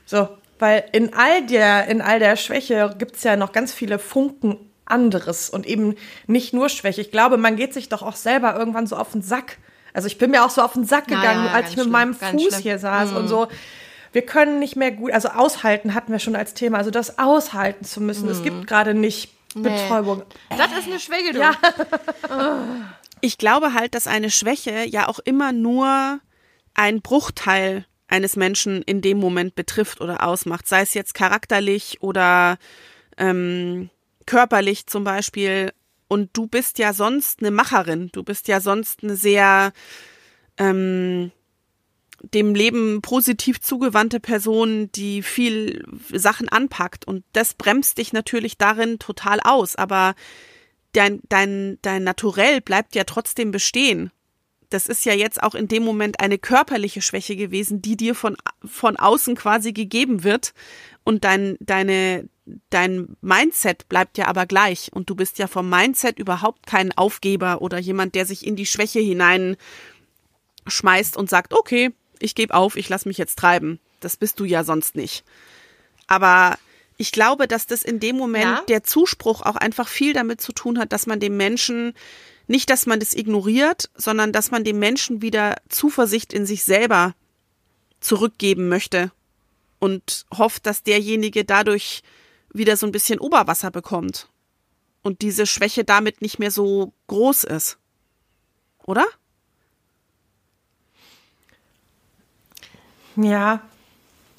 So, 0.07 0.27
weil 0.57 0.85
in 0.93 1.13
all 1.13 1.45
der, 1.45 1.85
in 1.85 2.01
all 2.01 2.17
der 2.17 2.37
Schwäche 2.37 2.95
gibt's 2.97 3.23
ja 3.23 3.35
noch 3.35 3.51
ganz 3.51 3.71
viele 3.71 3.99
Funken 3.99 4.57
anderes 4.85 5.51
und 5.51 5.67
eben 5.67 5.93
nicht 6.25 6.55
nur 6.55 6.69
Schwäche. 6.69 7.01
Ich 7.01 7.11
glaube, 7.11 7.37
man 7.37 7.55
geht 7.55 7.75
sich 7.75 7.87
doch 7.87 8.01
auch 8.01 8.15
selber 8.15 8.55
irgendwann 8.57 8.87
so 8.87 8.95
auf 8.95 9.11
den 9.11 9.21
Sack. 9.21 9.59
Also 9.95 10.07
ich 10.07 10.17
bin 10.17 10.31
mir 10.31 10.45
auch 10.45 10.49
so 10.49 10.61
auf 10.61 10.73
den 10.73 10.85
Sack 10.85 11.07
gegangen, 11.07 11.45
ja, 11.45 11.51
als 11.51 11.69
ich 11.69 11.77
mit 11.77 11.85
schlimm, 11.85 11.91
meinem 11.91 12.13
Fuß 12.13 12.57
hier 12.57 12.77
saß 12.79 13.11
mhm. 13.11 13.17
und 13.17 13.27
so. 13.27 13.47
Wir 14.11 14.21
können 14.21 14.59
nicht 14.59 14.75
mehr 14.75 14.91
gut, 14.91 15.11
also 15.11 15.29
aushalten 15.29 15.93
hatten 15.93 16.11
wir 16.11 16.19
schon 16.19 16.35
als 16.35 16.53
Thema, 16.53 16.77
also 16.77 16.91
das 16.91 17.19
aushalten 17.19 17.85
zu 17.85 18.01
müssen. 18.01 18.25
Mhm. 18.25 18.31
Es 18.31 18.43
gibt 18.43 18.67
gerade 18.67 18.93
nicht 18.93 19.29
Betäubung. 19.55 20.23
Nee. 20.49 20.57
Das 20.57 20.71
ist 20.77 20.87
eine 20.87 20.99
Schwäche, 20.99 21.33
du. 21.33 21.39
Ja. 21.39 21.53
ich 23.21 23.37
glaube 23.37 23.73
halt, 23.73 23.95
dass 23.95 24.07
eine 24.07 24.29
Schwäche 24.29 24.85
ja 24.85 25.07
auch 25.07 25.19
immer 25.19 25.51
nur 25.53 26.19
ein 26.73 27.01
Bruchteil 27.01 27.85
eines 28.07 28.35
Menschen 28.35 28.81
in 28.83 29.01
dem 29.01 29.17
Moment 29.17 29.55
betrifft 29.55 30.01
oder 30.01 30.27
ausmacht, 30.27 30.67
sei 30.67 30.81
es 30.81 30.93
jetzt 30.93 31.13
charakterlich 31.13 31.97
oder 32.01 32.57
ähm, 33.17 33.89
körperlich 34.25 34.87
zum 34.87 35.03
Beispiel. 35.03 35.71
Und 36.07 36.31
du 36.33 36.47
bist 36.47 36.77
ja 36.77 36.93
sonst 36.93 37.39
eine 37.39 37.51
Macherin, 37.51 38.09
du 38.11 38.23
bist 38.23 38.47
ja 38.47 38.61
sonst 38.61 39.03
eine 39.03 39.15
sehr 39.15 39.73
ähm, 40.57 41.31
dem 42.33 42.55
Leben 42.55 43.01
positiv 43.01 43.61
zugewandte 43.61 44.19
Person, 44.19 44.91
die 44.93 45.21
viel 45.21 45.85
Sachen 46.11 46.49
anpackt. 46.49 47.05
Und 47.05 47.23
das 47.33 47.53
bremst 47.53 47.97
dich 47.97 48.13
natürlich 48.13 48.57
darin 48.57 48.99
total 48.99 49.39
aus. 49.41 49.75
Aber 49.75 50.15
dein, 50.93 51.21
dein, 51.29 51.77
dein 51.81 52.03
Naturell 52.03 52.61
bleibt 52.61 52.95
ja 52.95 53.03
trotzdem 53.03 53.51
bestehen. 53.51 54.11
Das 54.69 54.87
ist 54.87 55.05
ja 55.05 55.13
jetzt 55.13 55.41
auch 55.41 55.55
in 55.55 55.67
dem 55.67 55.83
Moment 55.83 56.19
eine 56.19 56.37
körperliche 56.37 57.01
Schwäche 57.01 57.35
gewesen, 57.35 57.81
die 57.81 57.97
dir 57.97 58.15
von, 58.15 58.37
von 58.63 58.97
außen 58.97 59.35
quasi 59.35 59.73
gegeben 59.73 60.23
wird. 60.23 60.53
Und 61.03 61.23
dein, 61.23 61.57
deine, 61.59 62.27
dein 62.69 63.15
Mindset 63.21 63.87
bleibt 63.89 64.17
ja 64.17 64.27
aber 64.27 64.45
gleich. 64.45 64.91
Und 64.93 65.09
du 65.09 65.15
bist 65.15 65.37
ja 65.37 65.47
vom 65.47 65.69
Mindset 65.69 66.19
überhaupt 66.19 66.65
kein 66.65 66.91
Aufgeber 66.97 67.61
oder 67.61 67.77
jemand, 67.77 68.15
der 68.15 68.25
sich 68.25 68.45
in 68.45 68.55
die 68.55 68.65
Schwäche 68.65 68.99
hinein 68.99 69.55
schmeißt 70.67 71.15
und 71.15 71.29
sagt, 71.29 71.53
okay, 71.53 71.91
ich 72.19 72.33
gebe 72.35 72.53
auf, 72.53 72.75
ich 72.75 72.89
lass 72.89 73.05
mich 73.05 73.17
jetzt 73.17 73.37
treiben. 73.37 73.79
Das 73.99 74.17
bist 74.17 74.39
du 74.39 74.45
ja 74.45 74.63
sonst 74.63 74.95
nicht. 74.95 75.23
Aber 76.07 76.57
ich 76.97 77.11
glaube, 77.11 77.47
dass 77.47 77.67
das 77.67 77.83
in 77.83 77.99
dem 77.99 78.17
Moment 78.17 78.45
ja? 78.45 78.63
der 78.67 78.83
Zuspruch 78.83 79.41
auch 79.41 79.55
einfach 79.55 79.87
viel 79.87 80.13
damit 80.13 80.41
zu 80.41 80.53
tun 80.53 80.79
hat, 80.79 80.93
dass 80.93 81.07
man 81.07 81.19
dem 81.19 81.37
Menschen 81.37 81.93
nicht, 82.47 82.69
dass 82.69 82.85
man 82.85 82.99
das 82.99 83.13
ignoriert, 83.13 83.89
sondern 83.95 84.31
dass 84.31 84.51
man 84.51 84.63
dem 84.63 84.79
Menschen 84.79 85.21
wieder 85.21 85.55
Zuversicht 85.69 86.33
in 86.33 86.45
sich 86.45 86.63
selber 86.63 87.15
zurückgeben 87.99 88.67
möchte 88.69 89.11
und 89.79 90.25
hofft, 90.35 90.65
dass 90.65 90.83
derjenige 90.83 91.45
dadurch 91.45 92.03
wieder 92.53 92.77
so 92.77 92.85
ein 92.85 92.91
bisschen 92.91 93.19
Oberwasser 93.19 93.71
bekommt 93.71 94.29
und 95.01 95.21
diese 95.21 95.45
Schwäche 95.45 95.83
damit 95.83 96.21
nicht 96.21 96.39
mehr 96.39 96.51
so 96.51 96.93
groß 97.07 97.43
ist. 97.45 97.77
Oder? 98.85 99.05
Ja, 103.15 103.61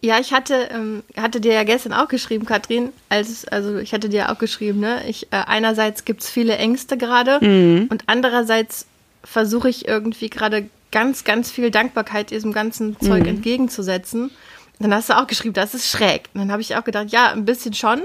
ja, 0.03 0.19
ich 0.21 0.33
hatte, 0.33 0.69
ähm, 0.71 1.03
hatte 1.17 1.41
dir 1.41 1.53
ja 1.53 1.65
gestern 1.65 1.93
auch 1.93 2.09
geschrieben, 2.09 2.47
Katrin, 2.47 2.93
als, 3.09 3.47
also 3.49 3.79
ich 3.79 3.93
hatte 3.93 4.09
dir 4.09 4.31
auch 4.31 4.39
geschrieben, 4.39 4.81
ne? 4.81 5.03
Ich, 5.09 5.25
äh, 5.33 5.37
einerseits 5.47 6.05
gibt 6.05 6.23
es 6.23 6.31
viele 6.31 6.57
Ängste 6.57 6.97
gerade 6.97 7.45
mhm. 7.45 7.87
und 7.91 8.05
andererseits 8.07 8.87
versuche 9.25 9.69
ich 9.69 9.89
irgendwie 9.89 10.31
gerade 10.31 10.69
ganz, 10.93 11.25
ganz 11.25 11.51
viel 11.51 11.71
Dankbarkeit 11.71 12.31
diesem 12.31 12.53
ganzen 12.53 12.99
Zeug 13.01 13.23
mhm. 13.23 13.29
entgegenzusetzen. 13.31 14.31
Dann 14.79 14.95
hast 14.95 15.09
du 15.09 15.19
auch 15.19 15.27
geschrieben, 15.27 15.55
das 15.55 15.75
ist 15.75 15.91
schräg. 15.91 16.29
Und 16.35 16.41
dann 16.41 16.53
habe 16.53 16.63
ich 16.63 16.77
auch 16.77 16.85
gedacht, 16.85 17.09
ja, 17.09 17.33
ein 17.33 17.45
bisschen 17.45 17.75
schon. 17.75 18.03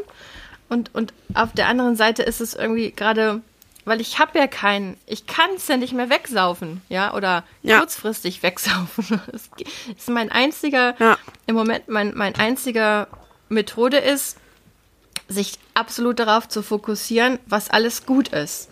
Und, 0.70 0.94
und 0.96 1.14
auf 1.34 1.52
der 1.54 1.68
anderen 1.68 1.96
Seite 1.96 2.24
ist 2.24 2.40
es 2.42 2.54
irgendwie 2.54 2.92
gerade 2.92 3.42
weil 3.86 4.02
ich 4.02 4.20
habe 4.20 4.38
ja 4.38 4.48
keinen, 4.48 4.98
ich 5.06 5.28
kann 5.28 5.50
es 5.56 5.68
ja 5.68 5.78
nicht 5.78 5.94
mehr 5.94 6.10
wegsaufen, 6.10 6.82
ja, 6.90 7.14
oder 7.14 7.44
ja. 7.64 7.80
kurzfristig 7.80 8.44
wegsaufen. 8.44 9.22
Das 9.32 9.50
ist 9.98 10.10
mein 10.10 10.32
einziger, 10.32 10.96
ja. 11.00 11.18
im 11.48 11.56
Moment 11.56 11.88
mein, 11.88 12.14
mein 12.16 12.36
einziger 12.36 13.08
Methode 13.50 13.98
ist, 13.98 14.38
sich 15.28 15.60
absolut 15.74 16.20
darauf 16.20 16.48
zu 16.48 16.62
fokussieren, 16.62 17.40
was 17.46 17.70
alles 17.70 18.06
gut 18.06 18.30
ist. 18.30 18.70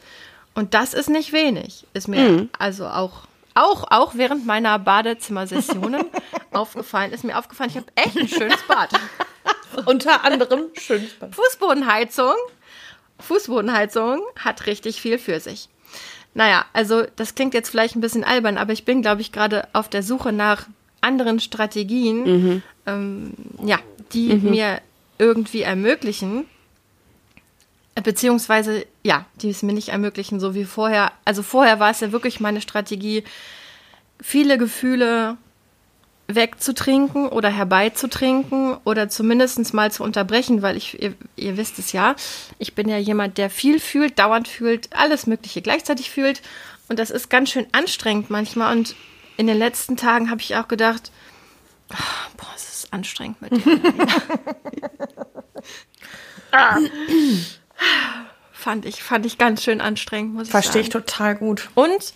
Und 0.55 0.73
das 0.73 0.93
ist 0.93 1.09
nicht 1.09 1.31
wenig. 1.31 1.87
Ist 1.93 2.07
mir 2.07 2.19
mhm. 2.19 2.49
also 2.57 2.87
auch, 2.87 3.27
auch, 3.53 3.85
auch 3.91 4.15
während 4.15 4.45
meiner 4.45 4.77
Badezimmersessionen 4.77 6.05
aufgefallen, 6.51 7.13
ist 7.13 7.23
mir 7.23 7.37
aufgefallen, 7.37 7.69
ich 7.69 7.77
habe 7.77 7.87
echt 7.95 8.17
ein 8.17 8.27
schönes 8.27 8.61
Bad. 8.67 8.89
Unter 9.85 10.25
anderem 10.25 10.65
schönes 10.73 11.13
Bad. 11.13 11.33
Fußbodenheizung, 11.33 12.35
Fußbodenheizung 13.19 14.21
hat 14.37 14.65
richtig 14.65 15.01
viel 15.01 15.17
für 15.17 15.39
sich. 15.39 15.69
Naja, 16.33 16.65
also 16.73 17.03
das 17.15 17.35
klingt 17.35 17.53
jetzt 17.53 17.69
vielleicht 17.69 17.95
ein 17.95 18.01
bisschen 18.01 18.23
albern, 18.23 18.57
aber 18.57 18.73
ich 18.73 18.85
bin, 18.85 19.01
glaube 19.01 19.21
ich, 19.21 19.31
gerade 19.31 19.67
auf 19.73 19.89
der 19.89 20.03
Suche 20.03 20.31
nach 20.31 20.67
anderen 21.01 21.39
Strategien, 21.39 22.23
mhm. 22.23 22.63
ähm, 22.85 23.33
ja, 23.65 23.79
die 24.13 24.35
mhm. 24.35 24.51
mir 24.51 24.81
irgendwie 25.17 25.61
ermöglichen, 25.61 26.45
beziehungsweise, 28.03 28.85
ja, 29.03 29.25
die 29.41 29.49
es 29.49 29.63
mir 29.63 29.73
nicht 29.73 29.89
ermöglichen, 29.89 30.39
so 30.39 30.55
wie 30.55 30.65
vorher. 30.65 31.11
Also 31.25 31.43
vorher 31.43 31.79
war 31.79 31.91
es 31.91 31.99
ja 31.99 32.11
wirklich 32.11 32.39
meine 32.39 32.61
Strategie, 32.61 33.23
viele 34.21 34.57
Gefühle 34.57 35.37
wegzutrinken 36.29 37.27
oder 37.27 37.49
herbeizutrinken 37.49 38.77
oder 38.83 39.09
zumindest 39.09 39.73
mal 39.73 39.91
zu 39.91 40.03
unterbrechen, 40.03 40.61
weil 40.61 40.77
ich, 40.77 41.01
ihr, 41.01 41.15
ihr, 41.35 41.57
wisst 41.57 41.79
es 41.79 41.91
ja, 41.91 42.15
ich 42.59 42.75
bin 42.75 42.87
ja 42.87 42.97
jemand, 42.97 43.37
der 43.39 43.49
viel 43.49 43.79
fühlt, 43.79 44.19
dauernd 44.19 44.47
fühlt, 44.47 44.89
alles 44.95 45.25
Mögliche 45.25 45.61
gleichzeitig 45.61 46.11
fühlt. 46.11 46.41
Und 46.87 46.99
das 46.99 47.09
ist 47.09 47.29
ganz 47.29 47.49
schön 47.49 47.65
anstrengend 47.71 48.29
manchmal. 48.29 48.77
Und 48.77 48.95
in 49.37 49.47
den 49.47 49.57
letzten 49.57 49.97
Tagen 49.97 50.29
habe 50.29 50.41
ich 50.41 50.55
auch 50.55 50.67
gedacht, 50.67 51.11
oh, 51.91 51.95
boah, 52.37 52.53
es 52.55 52.69
ist 52.69 52.93
anstrengend 52.93 53.41
mit 53.41 53.65
dir. 53.65 53.81
ah. 56.51 56.77
fand 58.53 58.85
ich, 58.85 59.01
fand 59.01 59.25
ich 59.25 59.39
ganz 59.39 59.63
schön 59.63 59.81
anstrengend, 59.81 60.35
muss 60.35 60.47
ich 60.47 60.51
Verstehe 60.51 60.83
sagen. 60.83 60.91
Verstehe 60.91 61.01
ich 61.01 61.07
total 61.07 61.35
gut. 61.35 61.69
Und 61.73 62.13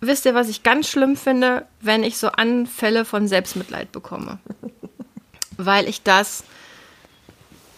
wisst 0.00 0.24
ihr, 0.24 0.34
was 0.34 0.48
ich 0.48 0.62
ganz 0.62 0.88
schlimm 0.88 1.16
finde, 1.16 1.66
wenn 1.80 2.02
ich 2.02 2.16
so 2.16 2.28
Anfälle 2.28 3.04
von 3.04 3.28
Selbstmitleid 3.28 3.92
bekomme? 3.92 4.38
Weil 5.56 5.88
ich 5.88 6.02
das, 6.02 6.44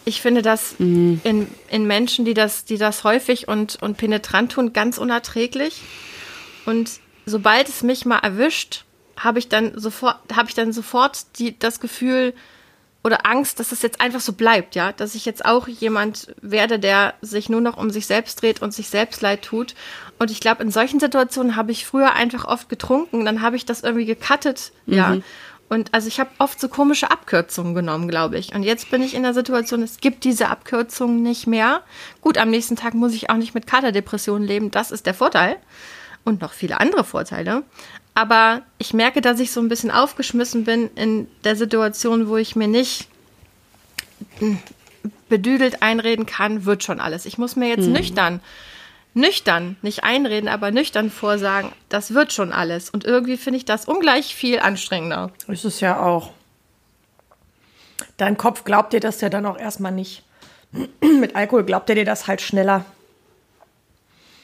ich 0.05 0.23
finde 0.23 0.43
das 0.43 0.79
mhm. 0.79 1.21
in, 1.25 1.49
in 1.69 1.87
Menschen, 1.87 2.25
die 2.25 2.35
das, 2.35 2.65
die 2.65 2.79
das 2.79 3.05
häufig 3.05 3.49
und, 3.49 3.83
und 3.83 3.97
penetrant 3.97 4.53
tun, 4.53 4.73
ganz 4.73 4.99
unerträglich. 4.99 5.83
Und 6.65 6.91
sobald 7.27 7.69
es 7.69 7.83
mich 7.83 8.05
mal 8.05 8.19
erwischt, 8.19 8.85
habe 9.17 9.39
ich 9.39 9.49
dann 9.49 9.79
sofort, 9.79 10.17
habe 10.33 10.49
ich 10.49 10.55
dann 10.55 10.73
sofort 10.73 11.39
die, 11.39 11.59
das 11.59 11.81
Gefühl, 11.81 12.35
oder 13.05 13.27
Angst, 13.27 13.59
dass 13.59 13.73
es 13.73 13.83
jetzt 13.83 14.01
einfach 14.01 14.21
so 14.21 14.33
bleibt, 14.33 14.75
ja, 14.75 14.93
dass 14.93 15.15
ich 15.15 15.25
jetzt 15.25 15.45
auch 15.45 15.67
jemand 15.67 16.35
werde, 16.41 16.79
der 16.79 17.15
sich 17.21 17.49
nur 17.49 17.61
noch 17.61 17.77
um 17.77 17.91
sich 17.91 18.07
selbst 18.07 18.41
dreht 18.41 18.63
und 18.63 18.73
sich 18.73 18.89
selbst 18.89 19.23
leid 19.23 19.43
tut. 19.43 19.75
Und 20.19 20.31
ich 20.31 20.41
glaube, 20.41 20.63
in 20.63 20.71
solchen 20.71 21.01
Situationen 21.01 21.57
habe 21.57 21.73
ich 21.73 21.85
früher 21.85 22.13
einfach 22.13 22.45
oft 22.45 22.69
getrunken, 22.69 23.25
dann 23.25 23.43
habe 23.43 23.57
ich 23.57 23.67
das 23.67 23.83
irgendwie 23.83 24.07
gecuttet, 24.07 24.73
mhm. 24.87 24.95
ja. 24.95 25.17
Und 25.69 25.95
also 25.95 26.07
ich 26.07 26.21
habe 26.21 26.29
oft 26.37 26.61
so 26.61 26.69
komische 26.69 27.11
Abkürzungen 27.11 27.75
genommen, 27.75 28.07
glaube 28.07 28.37
ich. 28.37 28.55
Und 28.55 28.63
jetzt 28.63 28.91
bin 28.91 29.03
ich 29.03 29.15
in 29.15 29.23
der 29.23 29.33
Situation, 29.33 29.83
es 29.83 30.01
gibt 30.01 30.25
diese 30.25 30.51
Abkürzungen 30.51 31.23
nicht 31.23 31.47
mehr. 31.47 31.81
Gut, 32.21 32.37
am 32.37 32.51
nächsten 32.51 32.77
Tag 32.77 32.93
muss 32.93 33.15
ich 33.15 33.31
auch 33.31 33.37
nicht 33.37 33.55
mit 33.55 33.67
Katerdepressionen 33.67 34.47
leben, 34.47 34.71
das 34.71 34.91
ist 34.91 35.07
der 35.07 35.15
Vorteil. 35.15 35.57
Und 36.25 36.41
noch 36.41 36.53
viele 36.53 36.79
andere 36.81 37.05
Vorteile. 37.05 37.65
Aber 38.15 38.63
ich 38.79 38.95
merke, 38.95 39.21
dass 39.21 39.41
ich 39.41 39.51
so 39.51 39.61
ein 39.61 39.69
bisschen 39.69 39.91
aufgeschmissen 39.91 40.65
bin 40.65 40.91
in 40.95 41.27
der 41.45 41.57
Situation, 41.57 42.29
wo 42.29 42.37
ich 42.37 42.55
mir 42.57 42.69
nicht 42.69 43.09
bedüdelt 45.29 45.83
einreden 45.83 46.27
kann, 46.27 46.65
wird 46.65 46.85
schon 46.85 47.01
alles. 47.01 47.27
Ich 47.27 47.39
muss 47.39 47.57
mir 47.57 47.69
jetzt 47.69 47.87
mhm. 47.87 47.93
nüchtern, 47.93 48.41
nüchtern, 49.15 49.77
nicht 49.83 50.05
einreden, 50.05 50.49
aber 50.49 50.71
nüchtern 50.71 51.11
vorsagen, 51.11 51.73
das 51.89 52.15
wird 52.15 52.33
schon 52.33 52.53
alles. 52.53 52.91
Und 52.91 53.05
irgendwie 53.05 53.37
finde 53.37 53.57
ich 53.59 53.65
das 53.65 53.87
ungleich 53.87 54.35
viel 54.35 54.61
anstrengender. 54.61 55.31
Ist 55.49 55.65
es 55.65 55.81
ja 55.81 56.01
auch. 56.01 56.33
Dein 58.17 58.37
Kopf 58.37 58.65
glaubt 58.65 58.93
dir 58.93 59.01
das 59.01 59.21
ja 59.21 59.31
dann 59.31 59.47
auch 59.47 59.59
erstmal 59.59 59.93
nicht. 59.93 60.23
Mit 61.01 61.35
Alkohol 61.35 61.65
glaubt 61.65 61.89
er 61.89 61.95
dir 61.95 62.05
das 62.05 62.27
halt 62.27 62.43
schneller. 62.43 62.85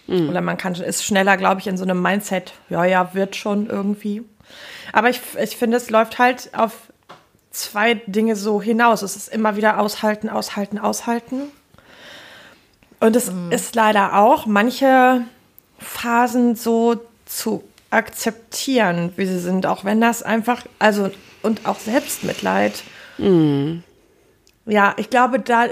Mhm. 0.08 0.30
Oder 0.30 0.40
man 0.40 0.56
kann, 0.56 0.74
ist 0.74 1.04
schneller, 1.04 1.36
glaube 1.36 1.60
ich, 1.60 1.66
in 1.68 1.76
so 1.76 1.84
einem 1.84 2.02
Mindset, 2.02 2.54
ja, 2.68 2.84
ja, 2.84 3.14
wird 3.14 3.36
schon 3.36 3.68
irgendwie. 3.68 4.22
Aber 4.92 5.10
ich, 5.10 5.20
ich 5.40 5.56
finde, 5.56 5.76
es 5.76 5.90
läuft 5.90 6.18
halt 6.18 6.50
auf 6.54 6.72
zwei 7.50 7.94
Dinge 8.06 8.34
so 8.34 8.60
hinaus. 8.60 9.02
Es 9.02 9.16
ist 9.16 9.28
immer 9.28 9.56
wieder 9.56 9.78
aushalten, 9.78 10.28
aushalten, 10.28 10.78
aushalten. 10.78 11.42
Und 13.00 13.14
es 13.14 13.30
mhm. 13.30 13.52
ist 13.52 13.74
leider 13.74 14.18
auch 14.18 14.46
manche 14.46 15.22
Phasen 15.78 16.56
so 16.56 17.00
zu 17.26 17.62
akzeptieren, 17.90 19.12
wie 19.16 19.26
sie 19.26 19.38
sind, 19.38 19.66
auch 19.66 19.84
wenn 19.84 20.00
das 20.00 20.22
einfach, 20.22 20.64
also 20.78 21.10
und 21.42 21.66
auch 21.66 21.78
Selbstmitleid. 21.78 22.82
Mhm. 23.18 23.82
Ja, 24.66 24.94
ich 24.96 25.10
glaube, 25.10 25.38
da 25.38 25.66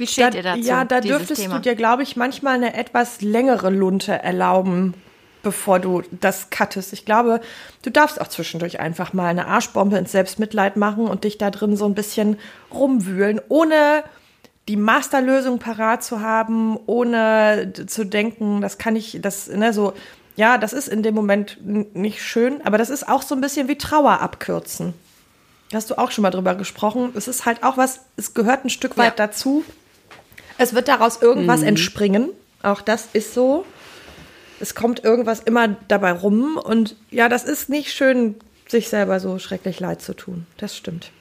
wie 0.00 0.06
steht 0.06 0.34
da, 0.34 0.36
ihr 0.36 0.42
dazu? 0.42 0.60
Ja, 0.60 0.84
da 0.84 1.00
dürftest 1.00 1.42
Thema? 1.42 1.56
du 1.56 1.60
dir, 1.60 1.74
glaube 1.76 2.02
ich, 2.02 2.16
manchmal 2.16 2.54
eine 2.54 2.74
etwas 2.74 3.20
längere 3.20 3.70
Lunte 3.70 4.12
erlauben, 4.12 4.94
bevor 5.42 5.78
du 5.78 6.02
das 6.10 6.50
cuttest. 6.50 6.92
Ich 6.92 7.04
glaube, 7.04 7.40
du 7.82 7.90
darfst 7.90 8.20
auch 8.20 8.28
zwischendurch 8.28 8.80
einfach 8.80 9.12
mal 9.12 9.28
eine 9.28 9.46
Arschbombe 9.46 9.96
ins 9.96 10.12
Selbstmitleid 10.12 10.76
machen 10.76 11.06
und 11.06 11.24
dich 11.24 11.38
da 11.38 11.50
drin 11.50 11.76
so 11.76 11.86
ein 11.86 11.94
bisschen 11.94 12.38
rumwühlen, 12.72 13.40
ohne 13.48 14.02
die 14.68 14.76
Masterlösung 14.76 15.58
parat 15.58 16.02
zu 16.04 16.20
haben, 16.20 16.78
ohne 16.86 17.72
zu 17.86 18.04
denken, 18.04 18.60
das 18.60 18.78
kann 18.78 18.96
ich, 18.96 19.18
das, 19.20 19.48
ne, 19.48 19.72
so, 19.72 19.94
ja, 20.36 20.58
das 20.58 20.72
ist 20.72 20.88
in 20.88 21.02
dem 21.02 21.14
Moment 21.14 21.58
nicht 21.94 22.22
schön, 22.22 22.64
aber 22.64 22.78
das 22.78 22.90
ist 22.90 23.08
auch 23.08 23.22
so 23.22 23.34
ein 23.34 23.40
bisschen 23.40 23.68
wie 23.68 23.78
Trauer 23.78 24.20
abkürzen. 24.20 24.94
Hast 25.72 25.90
du 25.90 25.98
auch 25.98 26.10
schon 26.10 26.22
mal 26.22 26.30
drüber 26.30 26.54
gesprochen. 26.56 27.12
Es 27.14 27.28
ist 27.28 27.46
halt 27.46 27.62
auch 27.62 27.76
was, 27.76 28.00
es 28.16 28.34
gehört 28.34 28.64
ein 28.64 28.70
Stück 28.70 28.96
weit 28.96 29.18
ja. 29.18 29.26
dazu, 29.26 29.64
es 30.60 30.74
wird 30.74 30.88
daraus 30.88 31.22
irgendwas 31.22 31.62
mhm. 31.62 31.68
entspringen. 31.68 32.28
Auch 32.62 32.82
das 32.82 33.08
ist 33.14 33.32
so. 33.32 33.64
Es 34.60 34.74
kommt 34.74 35.02
irgendwas 35.02 35.40
immer 35.40 35.68
dabei 35.88 36.12
rum. 36.12 36.58
Und 36.58 36.96
ja, 37.10 37.30
das 37.30 37.44
ist 37.44 37.70
nicht 37.70 37.94
schön, 37.94 38.34
sich 38.68 38.90
selber 38.90 39.20
so 39.20 39.38
schrecklich 39.38 39.80
leid 39.80 40.02
zu 40.02 40.12
tun. 40.12 40.46
Das 40.58 40.76
stimmt. 40.76 41.12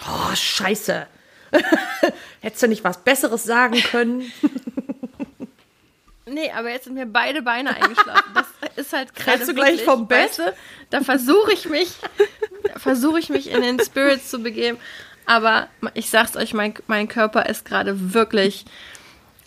Oh, 0.00 0.34
scheiße. 0.34 1.08
Hättest 2.40 2.62
du 2.62 2.68
nicht 2.68 2.84
was 2.84 2.98
Besseres 2.98 3.44
sagen 3.44 3.80
können? 3.82 4.32
Nee, 6.24 6.50
aber 6.52 6.70
jetzt 6.70 6.84
sind 6.84 6.94
mir 6.94 7.04
beide 7.04 7.42
Beine 7.42 7.76
eingeschlafen. 7.76 8.32
Das 8.32 8.46
ist 8.76 8.92
halt 8.94 9.14
gerade 9.14 9.38
Fällst 9.38 9.48
du 9.48 9.54
gleich 9.54 9.70
wirklich, 9.70 9.84
vom 9.84 10.08
Bett? 10.08 10.30
Weißt 10.30 10.38
du, 10.38 10.54
da 10.88 11.00
versuche 11.02 11.52
ich 11.52 11.68
mich, 11.68 11.92
versuche 12.76 13.18
ich 13.18 13.28
mich 13.28 13.50
in 13.50 13.60
den 13.60 13.78
Spirits 13.80 14.30
zu 14.30 14.38
begeben. 14.38 14.78
Aber 15.26 15.68
ich 15.94 16.10
sag's 16.10 16.36
euch, 16.36 16.54
mein, 16.54 16.74
mein 16.86 17.08
Körper 17.08 17.46
ist 17.46 17.64
gerade 17.64 18.12
wirklich, 18.14 18.64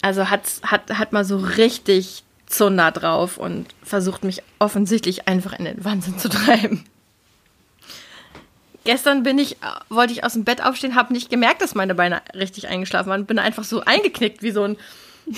also 0.02 0.30
hat, 0.30 0.44
hat, 0.64 0.98
hat 0.98 1.14
mal 1.14 1.26
so 1.26 1.38
richtig 1.38 2.24
Zunder 2.48 2.92
drauf 2.92 3.38
und 3.38 3.68
versucht 3.84 4.24
mich 4.24 4.42
offensichtlich 4.60 5.28
einfach 5.28 5.54
in 5.54 5.66
den 5.66 5.84
Wahnsinn 5.84 6.18
zu 6.20 6.30
treiben. 6.30 6.86
Gestern 8.86 9.24
bin 9.24 9.40
ich, 9.40 9.58
wollte 9.90 10.14
ich 10.14 10.24
aus 10.24 10.34
dem 10.34 10.44
Bett 10.44 10.64
aufstehen, 10.64 10.94
habe 10.94 11.12
nicht 11.12 11.32
gemerkt, 11.32 11.62
dass 11.62 11.74
meine 11.74 11.96
Beine 11.96 12.22
richtig 12.36 12.68
eingeschlafen 12.68 13.10
waren. 13.10 13.26
Bin 13.26 13.40
einfach 13.40 13.64
so 13.64 13.82
eingeknickt 13.82 14.44
wie 14.44 14.52
so 14.52 14.64
ein. 14.64 14.78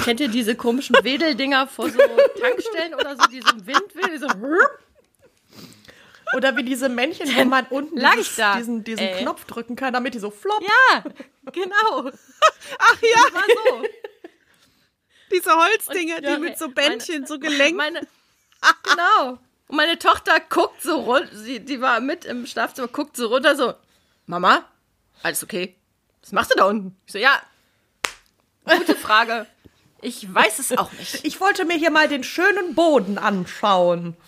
Kennt 0.04 0.20
ihr 0.20 0.28
diese 0.28 0.54
komischen 0.54 0.98
Wedeldinger 1.02 1.66
vor 1.66 1.90
so 1.90 1.98
Tankstellen 2.42 2.94
oder 2.94 3.16
so, 3.16 3.24
diese 3.32 3.66
Windwedel, 3.66 4.20
so. 4.20 4.28
Oder 6.36 6.56
wie 6.58 6.64
diese 6.64 6.90
Männchen, 6.90 7.34
wo 7.36 7.46
man 7.46 7.66
unten 7.68 7.96
dieses, 8.16 8.36
diesen, 8.58 8.84
diesen 8.84 9.06
ey. 9.08 9.22
Knopf 9.22 9.46
drücken 9.46 9.76
kann, 9.76 9.94
damit 9.94 10.14
die 10.14 10.20
so 10.20 10.30
flop. 10.30 10.62
Ja, 10.62 11.04
genau. 11.52 12.12
Ach 12.80 12.98
ja, 13.02 13.34
War 13.34 13.44
so. 13.48 13.84
diese 15.32 15.52
Holzdinger, 15.56 16.22
ja, 16.22 16.36
die 16.36 16.42
mit 16.42 16.58
so 16.58 16.66
meine- 16.68 16.76
Bändchen, 16.76 17.26
so 17.26 17.40
gelenkt. 17.40 17.78
Meine, 17.78 18.02
genau. 18.84 19.40
Und 19.68 19.76
meine 19.76 19.98
Tochter 20.00 20.40
guckt 20.50 20.82
so 20.82 21.00
runter, 21.02 21.30
sie, 21.36 21.60
die 21.60 21.82
war 21.82 22.00
mit 22.00 22.26
im 22.26 22.46
Schlafzimmer, 22.46 22.88
guckt 22.88 23.16
so 23.18 23.28
runter, 23.28 23.56
so, 23.56 23.74
Mama, 24.26 24.64
alles 25.24 25.44
okay? 25.44 25.76
Was 26.22 26.32
machst 26.32 26.52
du 26.52 26.56
da 26.58 26.66
unten? 26.66 26.96
Ich 27.06 27.14
so, 27.14 27.20
ja, 27.20 27.42
gute 28.66 28.96
Frage. 28.96 29.46
Ich 30.02 30.34
weiß 30.34 30.60
es 30.60 30.78
auch 30.78 30.92
nicht. 30.94 31.26
Ich 31.26 31.40
wollte 31.42 31.66
mir 31.66 31.76
hier 31.78 31.90
mal 31.92 32.08
den 32.08 32.24
schönen 32.24 32.76
Boden 32.76 33.18
anschauen. 33.18 34.16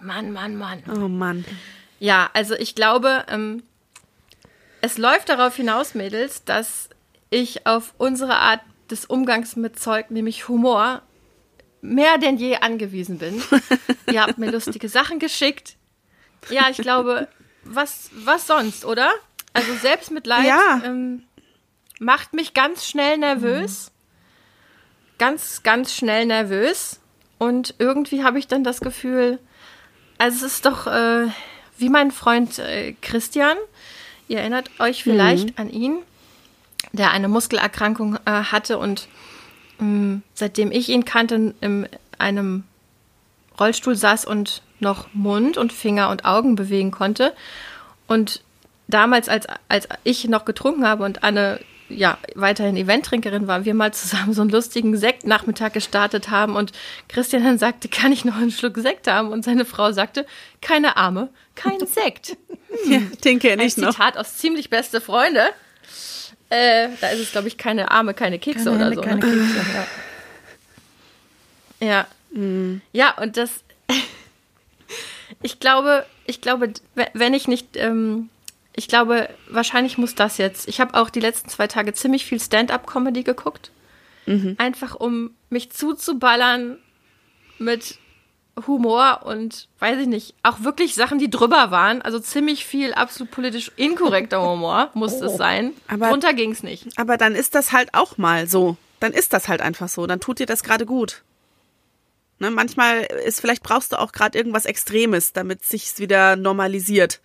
Mann, 0.00 0.32
Mann, 0.32 0.56
Mann. 0.56 0.82
Oh 0.94 1.08
Mann. 1.08 1.44
Ja, 1.98 2.28
also 2.34 2.54
ich 2.54 2.74
glaube, 2.74 3.24
ähm, 3.28 3.62
es 4.80 4.98
läuft 4.98 5.28
darauf 5.28 5.56
hinaus, 5.56 5.94
Mädels, 5.94 6.44
dass 6.44 6.88
ich 7.30 7.66
auf 7.66 7.94
unsere 7.98 8.36
Art 8.36 8.60
des 8.90 9.04
Umgangs 9.06 9.56
mit 9.56 9.78
Zeug, 9.78 10.10
nämlich 10.10 10.48
Humor, 10.48 11.02
mehr 11.80 12.18
denn 12.18 12.36
je 12.36 12.56
angewiesen 12.56 13.18
bin. 13.18 13.42
Ihr 14.12 14.22
habt 14.22 14.38
mir 14.38 14.50
lustige 14.50 14.88
Sachen 14.88 15.18
geschickt. 15.18 15.76
Ja, 16.50 16.68
ich 16.70 16.76
glaube, 16.76 17.28
was, 17.64 18.10
was 18.12 18.46
sonst, 18.46 18.84
oder? 18.84 19.10
Also 19.52 19.74
Selbstmitleid 19.74 20.46
Ja. 20.46 20.82
ähm, 20.84 21.24
macht 21.98 22.34
mich 22.34 22.54
ganz 22.54 22.86
schnell 22.86 23.18
nervös. 23.18 23.90
Ganz, 25.18 25.62
ganz 25.62 25.94
schnell 25.94 26.26
nervös. 26.26 27.00
Und 27.38 27.74
irgendwie 27.78 28.22
habe 28.22 28.38
ich 28.38 28.46
dann 28.46 28.64
das 28.64 28.80
Gefühl, 28.80 29.38
also 30.18 30.46
es 30.46 30.54
ist 30.54 30.66
doch 30.66 30.86
äh, 30.86 31.28
wie 31.78 31.88
mein 31.88 32.10
Freund 32.10 32.58
äh, 32.58 32.94
Christian. 33.00 33.56
Ihr 34.28 34.40
erinnert 34.40 34.70
euch 34.80 35.04
vielleicht 35.04 35.58
an 35.58 35.70
ihn, 35.70 35.98
der 36.92 37.12
eine 37.12 37.28
Muskelerkrankung 37.28 38.16
äh, 38.24 38.30
hatte 38.30 38.78
und 38.78 39.08
mh, 39.78 40.20
seitdem 40.34 40.72
ich 40.72 40.88
ihn 40.88 41.04
kannte, 41.04 41.54
in 41.60 41.88
einem 42.18 42.64
Rollstuhl 43.58 43.94
saß 43.94 44.24
und 44.24 44.62
noch 44.80 45.08
Mund 45.12 45.56
und 45.56 45.72
Finger 45.72 46.10
und 46.10 46.24
Augen 46.24 46.56
bewegen 46.56 46.90
konnte. 46.90 47.34
Und 48.06 48.42
damals, 48.88 49.28
als, 49.28 49.46
als 49.68 49.88
ich 50.04 50.24
noch 50.28 50.44
getrunken 50.44 50.86
habe 50.86 51.04
und 51.04 51.24
Anne 51.24 51.60
ja 51.88 52.18
weiterhin 52.34 52.76
Eventtrinkerin 52.76 53.46
war, 53.46 53.64
wir 53.64 53.74
mal 53.74 53.92
zusammen 53.92 54.32
so 54.32 54.40
einen 54.42 54.50
lustigen 54.50 54.96
Sektnachmittag 54.96 55.72
gestartet 55.72 56.30
haben 56.30 56.56
und 56.56 56.72
Christian 57.08 57.44
dann 57.44 57.58
sagte, 57.58 57.88
kann 57.88 58.12
ich 58.12 58.24
noch 58.24 58.36
einen 58.36 58.50
Schluck 58.50 58.76
Sekt 58.78 59.06
haben? 59.06 59.28
Und 59.28 59.44
seine 59.44 59.64
Frau 59.64 59.92
sagte, 59.92 60.26
keine 60.60 60.96
Arme, 60.96 61.28
kein 61.54 61.78
Sekt. 61.86 62.36
Ja, 62.86 63.00
den 63.24 63.38
kenne 63.38 63.62
Ein 63.62 63.68
ich 63.68 63.76
noch. 63.76 63.90
Zitat 63.90 64.16
aus 64.18 64.36
ziemlich 64.36 64.70
beste 64.70 65.00
Freunde. 65.00 65.48
Äh, 66.48 66.88
da 67.00 67.08
ist 67.08 67.20
es, 67.20 67.32
glaube 67.32 67.48
ich, 67.48 67.58
keine 67.58 67.90
Arme, 67.90 68.14
keine 68.14 68.38
Kekse 68.38 68.70
oder 68.70 68.92
so. 68.94 69.00
keine 69.00 69.20
ne? 69.20 69.26
Kekse, 69.26 69.86
ja. 71.80 71.86
Ja. 71.88 72.06
Ja, 72.92 73.14
und 73.18 73.36
das. 73.36 73.50
ich 75.42 75.58
glaube, 75.58 76.04
ich 76.26 76.40
glaube, 76.40 76.72
wenn 77.14 77.34
ich 77.34 77.48
nicht. 77.48 77.76
Ähm, 77.76 78.28
ich 78.76 78.88
glaube, 78.88 79.28
wahrscheinlich 79.48 79.98
muss 79.98 80.14
das 80.14 80.38
jetzt. 80.38 80.68
Ich 80.68 80.80
habe 80.80 80.94
auch 81.00 81.10
die 81.10 81.20
letzten 81.20 81.48
zwei 81.48 81.66
Tage 81.66 81.92
ziemlich 81.94 82.24
viel 82.24 82.40
Stand-up-Comedy 82.40 83.22
geguckt. 83.24 83.70
Einfach 84.58 84.96
um 84.96 85.30
mich 85.50 85.70
zuzuballern 85.70 86.78
mit 87.58 87.98
Humor 88.66 89.20
und 89.24 89.68
weiß 89.78 90.00
ich 90.00 90.06
nicht, 90.08 90.34
auch 90.42 90.62
wirklich 90.62 90.94
Sachen, 90.94 91.18
die 91.18 91.30
drüber 91.30 91.70
waren. 91.70 92.02
Also 92.02 92.18
ziemlich 92.18 92.64
viel 92.66 92.92
absolut 92.94 93.30
politisch 93.30 93.70
inkorrekter 93.76 94.42
Humor 94.42 94.90
muss 94.94 95.12
es 95.20 95.36
sein. 95.36 95.72
Aber- 95.88 96.08
Drunter 96.08 96.34
ging 96.34 96.50
es 96.52 96.62
nicht. 96.62 96.88
Aber 96.98 97.16
dann 97.16 97.34
ist 97.34 97.54
das 97.54 97.72
halt 97.72 97.94
auch 97.94 98.18
mal 98.18 98.46
so. 98.48 98.76
Dann 98.98 99.12
ist 99.12 99.32
das 99.32 99.46
halt 99.48 99.60
einfach 99.60 99.88
so. 99.88 100.06
Dann 100.06 100.20
tut 100.20 100.38
dir 100.38 100.46
das 100.46 100.62
gerade 100.64 100.86
gut. 100.86 101.22
Ne, 102.38 102.50
manchmal 102.50 103.02
ist, 103.24 103.40
vielleicht 103.40 103.62
brauchst 103.62 103.92
du 103.92 103.98
auch 103.98 104.12
gerade 104.12 104.36
irgendwas 104.36 104.66
Extremes, 104.66 105.32
damit 105.32 105.64
sich's 105.64 105.98
wieder 105.98 106.36
normalisiert. 106.36 107.22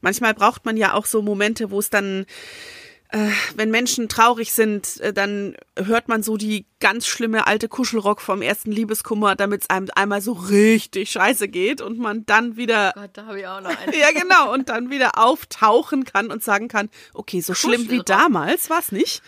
Manchmal 0.00 0.32
braucht 0.32 0.64
man 0.64 0.78
ja 0.78 0.94
auch 0.94 1.04
so 1.04 1.20
Momente, 1.20 1.70
wo 1.70 1.78
es 1.78 1.90
dann, 1.90 2.24
äh, 3.10 3.28
wenn 3.56 3.70
Menschen 3.70 4.08
traurig 4.08 4.54
sind, 4.54 5.00
äh, 5.00 5.12
dann 5.12 5.54
hört 5.76 6.08
man 6.08 6.22
so 6.22 6.38
die 6.38 6.64
ganz 6.80 7.06
schlimme 7.06 7.46
alte 7.46 7.68
Kuschelrock 7.68 8.22
vom 8.22 8.40
ersten 8.40 8.72
Liebeskummer, 8.72 9.36
damit 9.36 9.62
es 9.62 9.70
einem 9.70 9.88
einmal 9.94 10.22
so 10.22 10.32
richtig 10.32 11.10
scheiße 11.10 11.48
geht 11.48 11.82
und 11.82 11.98
man 11.98 12.24
dann 12.24 12.56
wieder 12.56 12.92
Gott, 12.94 13.10
da 13.12 13.26
habe 13.26 13.40
ich 13.40 13.46
auch 13.46 13.60
noch 13.60 13.68
einen. 13.68 13.92
ja, 14.00 14.12
genau. 14.12 14.50
Und 14.50 14.70
dann 14.70 14.88
wieder 14.88 15.18
auftauchen 15.18 16.06
kann 16.06 16.30
und 16.30 16.42
sagen 16.42 16.68
kann, 16.68 16.88
okay, 17.12 17.42
so 17.42 17.52
schlimm 17.52 17.90
wie 17.90 18.02
damals 18.02 18.70
war's 18.70 18.92
nicht. 18.92 19.22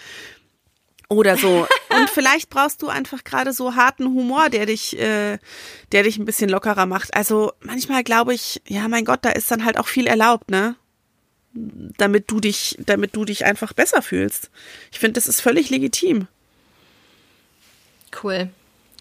Oder 1.09 1.37
so. 1.37 1.67
Und 1.91 2.11
vielleicht 2.11 2.51
brauchst 2.51 2.83
du 2.83 2.89
einfach 2.89 3.25
gerade 3.25 3.53
so 3.53 3.75
harten 3.75 4.07
Humor, 4.07 4.51
der 4.51 4.67
dich, 4.67 4.99
äh, 4.99 5.39
der 5.93 6.03
dich 6.03 6.19
ein 6.19 6.25
bisschen 6.25 6.51
lockerer 6.51 6.87
macht. 6.87 7.15
Also 7.15 7.53
manchmal 7.61 8.05
glaube 8.05 8.35
ich, 8.35 8.61
ja, 8.67 8.89
mein 8.89 9.05
Gott, 9.05 9.21
da 9.23 9.31
ist 9.31 9.51
dann 9.51 9.65
halt 9.65 9.79
auch 9.79 9.89
viel 9.89 10.07
erlaubt, 10.07 10.51
ne? 10.51 10.77
Damit 11.55 12.31
du 12.31 12.41
dich, 12.41 12.77
damit 12.81 13.17
du 13.17 13.25
dich 13.25 13.45
einfach 13.45 13.73
besser 13.73 14.03
fühlst. 14.03 14.51
Ich 14.93 14.99
finde, 14.99 15.15
das 15.15 15.27
ist 15.27 15.41
völlig 15.41 15.71
legitim. 15.71 16.29
Cool. 18.23 18.51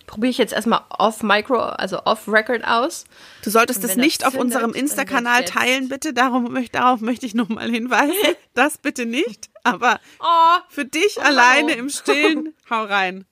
Probiere 0.08 0.30
ich 0.32 0.38
jetzt 0.38 0.54
erstmal 0.54 0.82
off-Micro, 0.90 1.58
also 1.60 2.04
off-Record 2.06 2.64
aus. 2.66 3.06
Du 3.44 3.50
solltest 3.50 3.80
Und 3.80 3.86
es 3.86 3.92
das 3.92 3.98
nicht 3.98 4.24
auf 4.26 4.32
zündet, 4.34 4.46
unserem 4.46 4.74
Insta-Kanal 4.74 5.46
teilen, 5.46 5.90
bitte. 5.90 6.14
Darum, 6.14 6.56
darauf 6.72 7.02
möchte 7.02 7.26
ich 7.26 7.34
nochmal 7.34 7.70
hinweisen. 7.70 8.14
Das 8.54 8.78
bitte 8.78 9.06
nicht. 9.06 9.50
Aber 9.64 10.00
Oh, 10.22 10.58
Für 10.70 10.86
dich 10.86 11.18
Oh, 11.18 11.22
alleine 11.24 11.72
hallo. 11.72 11.80
im 11.80 11.90
Stillen, 11.90 12.54
hau 12.70 12.84
rein. 12.86 13.26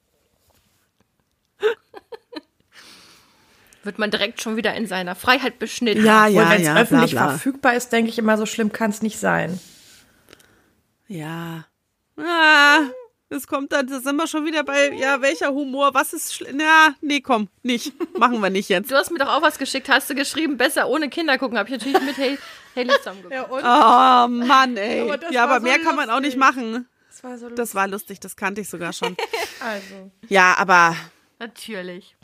wird 3.83 3.99
man 3.99 4.11
direkt 4.11 4.41
schon 4.41 4.55
wieder 4.55 4.73
in 4.75 4.87
seiner 4.87 5.13
Freiheit 5.15 5.59
beschnitten. 5.59 6.05
Ja, 6.05 6.27
Obwohl, 6.27 6.49
wenn 6.49 6.61
es 6.61 6.67
ja, 6.67 6.75
öffentlich 6.77 7.11
bla, 7.11 7.21
bla. 7.23 7.29
verfügbar 7.31 7.73
ist, 7.75 7.91
denke 7.91 8.09
ich 8.09 8.17
immer, 8.17 8.37
so 8.37 8.45
schlimm 8.45 8.71
kann 8.71 8.89
es 8.91 9.01
nicht 9.01 9.19
sein. 9.19 9.59
Ja. 11.07 11.65
Ah, 12.17 12.79
das 13.33 13.47
kommt 13.47 13.71
dann, 13.73 13.87
da 13.87 13.99
sind 13.99 14.15
wir 14.15 14.27
schon 14.27 14.45
wieder 14.45 14.63
bei, 14.63 14.91
ja, 14.93 15.21
welcher 15.21 15.49
Humor, 15.53 15.93
was 15.93 16.13
ist, 16.13 16.39
ja, 16.39 16.93
nee, 17.01 17.19
komm, 17.21 17.49
nicht. 17.63 17.93
Machen 18.17 18.39
wir 18.41 18.49
nicht 18.49 18.69
jetzt. 18.69 18.91
Du 18.91 18.95
hast 18.95 19.11
mir 19.11 19.19
doch 19.19 19.27
auch 19.29 19.41
was 19.41 19.57
geschickt, 19.57 19.89
hast 19.89 20.09
du 20.09 20.15
geschrieben, 20.15 20.57
besser 20.57 20.87
ohne 20.87 21.09
Kinder 21.09 21.37
gucken. 21.37 21.57
Habe 21.57 21.69
ich 21.69 21.73
natürlich 21.83 22.01
mit 22.01 22.17
Haley, 22.17 22.37
Haley 22.75 22.89
zusammen 22.97 23.23
geguckt. 23.23 23.63
Ja? 23.63 24.25
Oh, 24.25 24.27
Mann, 24.27 24.77
ey. 24.77 25.01
Aber 25.11 25.31
ja, 25.31 25.43
aber 25.43 25.57
so 25.57 25.63
mehr 25.63 25.79
kann 25.79 25.95
man 25.95 26.09
auch 26.09 26.19
nicht 26.19 26.35
lustig. 26.37 26.55
machen. 26.55 26.87
Das 27.09 27.23
war 27.23 27.37
so 27.37 27.49
Das 27.49 27.75
war 27.75 27.87
lustig, 27.87 28.19
das 28.19 28.35
kannte 28.35 28.61
ich 28.61 28.69
sogar 28.69 28.93
schon. 28.93 29.15
Also. 29.59 30.11
Ja, 30.29 30.55
aber, 30.57 30.95
Natürlich. 31.39 32.15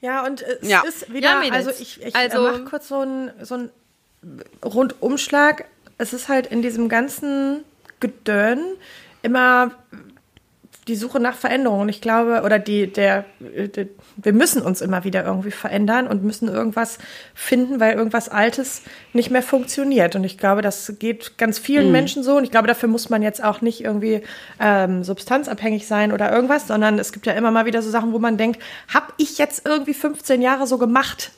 Ja, 0.00 0.24
und 0.24 0.42
es 0.42 0.68
Ja. 0.68 0.82
ist 0.82 1.12
wieder, 1.12 1.42
Ja, 1.42 1.52
also 1.52 1.70
ich, 1.70 2.00
ich 2.02 2.14
Also- 2.16 2.38
also, 2.46 2.58
mache 2.58 2.64
kurz 2.70 2.88
so 2.88 3.00
einen 3.00 3.30
so 3.44 3.54
einen 3.54 3.70
Rundumschlag. 4.64 5.64
Es 5.98 6.12
ist 6.12 6.28
halt 6.28 6.46
in 6.48 6.62
diesem 6.62 6.88
ganzen 6.88 7.64
Gedön 8.00 8.60
immer 9.22 9.72
die 10.88 10.96
Suche 10.96 11.20
nach 11.20 11.36
Veränderung. 11.36 11.80
Und 11.80 11.88
ich 11.88 12.00
glaube, 12.00 12.42
oder 12.44 12.58
die, 12.58 12.92
der, 12.92 13.24
der, 13.40 13.86
wir 14.16 14.32
müssen 14.32 14.62
uns 14.62 14.80
immer 14.80 15.04
wieder 15.04 15.24
irgendwie 15.24 15.50
verändern 15.50 16.06
und 16.06 16.24
müssen 16.24 16.48
irgendwas 16.48 16.98
finden, 17.34 17.78
weil 17.78 17.94
irgendwas 17.94 18.28
Altes 18.28 18.82
nicht 19.12 19.30
mehr 19.30 19.42
funktioniert. 19.42 20.16
Und 20.16 20.24
ich 20.24 20.38
glaube, 20.38 20.62
das 20.62 20.94
geht 20.98 21.38
ganz 21.38 21.58
vielen 21.58 21.92
Menschen 21.92 22.22
so. 22.22 22.36
Und 22.36 22.44
ich 22.44 22.50
glaube, 22.50 22.66
dafür 22.66 22.88
muss 22.88 23.10
man 23.10 23.22
jetzt 23.22 23.44
auch 23.44 23.60
nicht 23.60 23.84
irgendwie 23.84 24.22
ähm, 24.58 25.04
substanzabhängig 25.04 25.86
sein 25.86 26.12
oder 26.12 26.32
irgendwas, 26.32 26.66
sondern 26.66 26.98
es 26.98 27.12
gibt 27.12 27.26
ja 27.26 27.34
immer 27.34 27.50
mal 27.50 27.66
wieder 27.66 27.82
so 27.82 27.90
Sachen, 27.90 28.12
wo 28.12 28.18
man 28.18 28.36
denkt, 28.36 28.60
hab 28.92 29.12
ich 29.18 29.38
jetzt 29.38 29.66
irgendwie 29.66 29.94
15 29.94 30.42
Jahre 30.42 30.66
so 30.66 30.78
gemacht? 30.78 31.30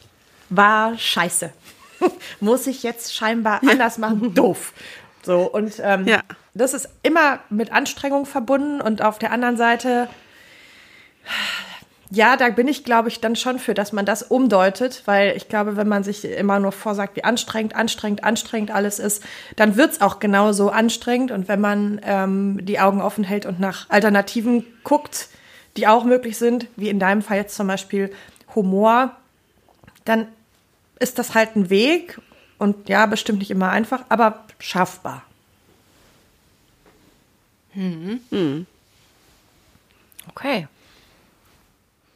War 0.48 0.96
scheiße. 0.96 1.52
muss 2.40 2.66
ich 2.66 2.82
jetzt 2.82 3.14
scheinbar 3.14 3.60
anders 3.66 3.98
machen? 3.98 4.34
Doof. 4.34 4.72
So, 5.22 5.42
und 5.42 5.74
ähm, 5.82 6.06
Ja. 6.06 6.20
das 6.54 6.74
ist 6.74 6.88
immer 7.02 7.40
mit 7.50 7.72
Anstrengung 7.72 8.26
verbunden 8.26 8.80
und 8.80 9.02
auf 9.02 9.18
der 9.18 9.32
anderen 9.32 9.56
Seite 9.56 10.08
Ja, 12.12 12.36
da 12.36 12.48
bin 12.48 12.66
ich, 12.66 12.82
glaube 12.82 13.08
ich, 13.08 13.20
dann 13.20 13.36
schon 13.36 13.60
für, 13.60 13.72
dass 13.72 13.92
man 13.92 14.04
das 14.04 14.24
umdeutet, 14.24 15.02
weil 15.04 15.36
ich 15.36 15.48
glaube, 15.48 15.76
wenn 15.76 15.86
man 15.86 16.02
sich 16.02 16.24
immer 16.24 16.58
nur 16.58 16.72
vorsagt, 16.72 17.14
wie 17.14 17.22
anstrengend, 17.22 17.76
anstrengend, 17.76 18.24
anstrengend 18.24 18.72
alles 18.72 18.98
ist, 18.98 19.22
dann 19.54 19.76
wird's 19.76 20.00
auch 20.00 20.18
genauso 20.18 20.70
anstrengend. 20.70 21.30
Und 21.30 21.46
wenn 21.46 21.60
man 21.60 22.00
ähm, 22.04 22.66
die 22.66 22.80
Augen 22.80 23.00
offen 23.00 23.22
hält 23.22 23.46
und 23.46 23.60
nach 23.60 23.88
Alternativen 23.90 24.64
guckt, 24.82 25.28
die 25.76 25.86
auch 25.86 26.02
möglich 26.02 26.36
sind, 26.36 26.66
wie 26.74 26.88
in 26.88 26.98
deinem 26.98 27.22
Fall 27.22 27.36
jetzt 27.36 27.54
zum 27.54 27.68
Beispiel 27.68 28.10
Humor, 28.56 29.14
dann 30.04 30.26
ist 30.98 31.20
das 31.20 31.36
halt 31.36 31.54
ein 31.54 31.70
Weg 31.70 32.18
und 32.58 32.88
ja, 32.88 33.06
bestimmt 33.06 33.38
nicht 33.38 33.52
immer 33.52 33.70
einfach, 33.70 34.02
aber 34.08 34.46
schaffbar. 34.60 35.24
Okay. 40.28 40.68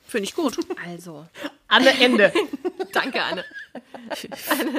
Finde 0.07 0.29
ich 0.29 0.35
gut. 0.35 0.57
Also. 0.87 1.27
Anne 1.69 1.91
Ende. 2.01 2.33
Danke, 2.93 3.21
Anne. 3.23 3.45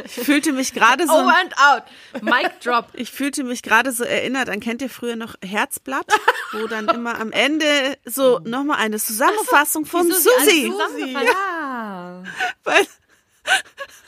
Ich 0.05 0.13
fühlte 0.13 0.53
mich 0.53 0.73
gerade 0.73 1.05
so. 1.07 1.13
Over 1.13 1.35
and 1.41 1.53
out. 1.57 1.83
Mic 2.23 2.59
drop. 2.61 2.89
Ich 2.93 3.11
fühlte 3.11 3.43
mich 3.43 3.61
gerade 3.61 3.91
so 3.91 4.03
erinnert 4.05 4.47
an, 4.49 4.59
kennt 4.61 4.81
ihr 4.81 4.89
früher 4.89 5.15
noch 5.17 5.35
Herzblatt? 5.43 6.05
Wo 6.53 6.67
dann 6.67 6.87
immer 6.87 7.19
am 7.19 7.31
Ende 7.33 7.97
so 8.05 8.39
nochmal 8.45 8.77
eine 8.77 8.97
Zusammenfassung 8.97 9.85
von 9.85 10.07
Wieso 10.07 10.29
sie 10.45 10.45
Susi. 10.45 10.71
zusammengefasst? 10.71 11.27
Ja. 11.27 12.23
Weil, 12.63 12.87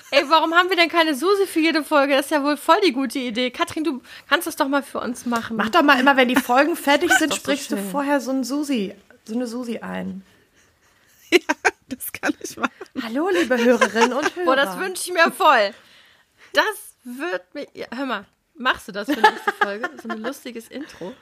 Ey, 0.09 0.23
warum 0.29 0.53
haben 0.53 0.69
wir 0.69 0.77
denn 0.77 0.89
keine 0.89 1.15
Susi 1.15 1.45
für 1.45 1.59
jede 1.59 1.83
Folge? 1.83 2.15
Das 2.15 2.27
ist 2.27 2.31
ja 2.31 2.43
wohl 2.43 2.55
voll 2.55 2.77
die 2.85 2.93
gute 2.93 3.19
Idee. 3.19 3.51
Katrin, 3.51 3.83
du 3.83 4.01
kannst 4.29 4.47
das 4.47 4.55
doch 4.55 4.67
mal 4.67 4.81
für 4.81 5.01
uns 5.01 5.25
machen. 5.25 5.57
Mach 5.57 5.69
doch 5.69 5.81
mal 5.81 5.99
immer, 5.99 6.15
wenn 6.15 6.29
die 6.29 6.35
Folgen 6.41 6.75
fertig 6.77 7.11
sind, 7.13 7.31
doch 7.31 7.37
so 7.37 7.41
sprichst 7.41 7.71
du 7.71 7.77
vorher 7.77 8.21
so 8.21 8.31
ein 8.31 8.45
Susi, 8.45 8.93
so 9.25 9.33
eine 9.33 9.47
Susi 9.47 9.79
ein. 9.79 10.23
ja, 11.29 11.39
das 11.89 12.11
kann 12.13 12.33
ich 12.41 12.55
machen. 12.55 12.71
Hallo, 13.03 13.29
liebe 13.29 13.57
Hörerinnen 13.57 14.13
und 14.13 14.35
Hörer. 14.35 14.45
Boah, 14.45 14.55
das 14.55 14.79
wünsche 14.79 15.03
ich 15.07 15.13
mir 15.13 15.29
voll. 15.29 15.73
Das 16.53 16.95
wird 17.03 17.53
mir. 17.53 17.67
Ja, 17.73 17.87
hör 17.93 18.05
mal, 18.05 18.25
machst 18.55 18.87
du 18.87 18.93
das 18.93 19.07
für 19.07 19.19
nächste 19.19 19.51
Folge? 19.61 19.89
So 20.01 20.07
ein 20.07 20.19
lustiges 20.19 20.69
Intro. 20.69 21.13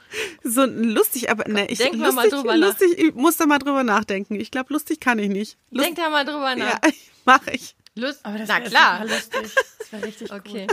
So 0.44 0.64
lustig, 0.64 1.28
aber 1.28 1.48
ne, 1.48 1.68
ich, 1.68 1.80
wir 1.80 1.92
lustig, 1.92 2.14
mal 2.14 2.30
drüber 2.30 2.56
nach. 2.56 2.68
lustig, 2.68 2.98
ich 2.98 3.14
muss 3.14 3.36
da 3.36 3.46
mal 3.46 3.58
drüber 3.58 3.82
nachdenken. 3.82 4.36
Ich 4.36 4.52
glaube, 4.52 4.72
lustig 4.72 5.00
kann 5.00 5.18
ich 5.18 5.28
nicht. 5.28 5.58
Lust, 5.70 5.86
Denk 5.86 5.96
da 5.96 6.08
mal 6.08 6.24
drüber 6.24 6.54
nach. 6.54 6.80
ja, 6.84 6.92
mache 7.24 7.50
ich. 7.50 7.74
Lust, 7.96 8.20
Aber 8.24 8.38
das 8.38 8.48
na 8.48 8.60
klar. 8.60 9.00
super 9.02 9.14
lustig. 9.14 9.54
Das 9.78 9.92
wäre 9.92 10.04
richtig 10.04 10.32
Okay. 10.32 10.66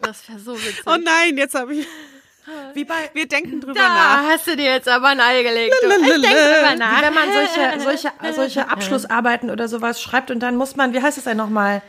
Das 0.00 0.28
wäre 0.28 0.38
so 0.38 0.56
witzig. 0.56 0.82
Oh 0.86 0.96
nein, 0.96 1.36
jetzt 1.36 1.54
habe 1.54 1.74
ich. 1.74 1.86
Wie 2.74 2.84
bei, 2.84 3.10
Wir 3.12 3.28
denken 3.28 3.60
drüber 3.60 3.74
da 3.74 3.88
nach. 3.88 4.22
hast 4.30 4.46
du 4.46 4.56
dir 4.56 4.64
jetzt 4.72 4.88
aber 4.88 5.08
ein 5.08 5.20
Ei 5.20 5.42
gelegt. 5.42 5.74
Du. 5.82 5.88
Ich 5.90 6.06
denk 6.06 6.22
drüber 6.22 6.74
nach. 6.76 6.98
wie 6.98 7.04
wenn 7.04 7.14
man 7.14 7.28
solche, 7.32 7.80
solche, 8.20 8.34
solche 8.34 8.68
Abschlussarbeiten 8.68 9.50
oder 9.50 9.68
sowas 9.68 10.00
schreibt 10.02 10.30
und 10.30 10.40
dann 10.40 10.56
muss 10.56 10.74
man, 10.74 10.92
wie 10.94 11.02
heißt 11.02 11.18
es 11.18 11.24
denn 11.24 11.36
nochmal? 11.36 11.82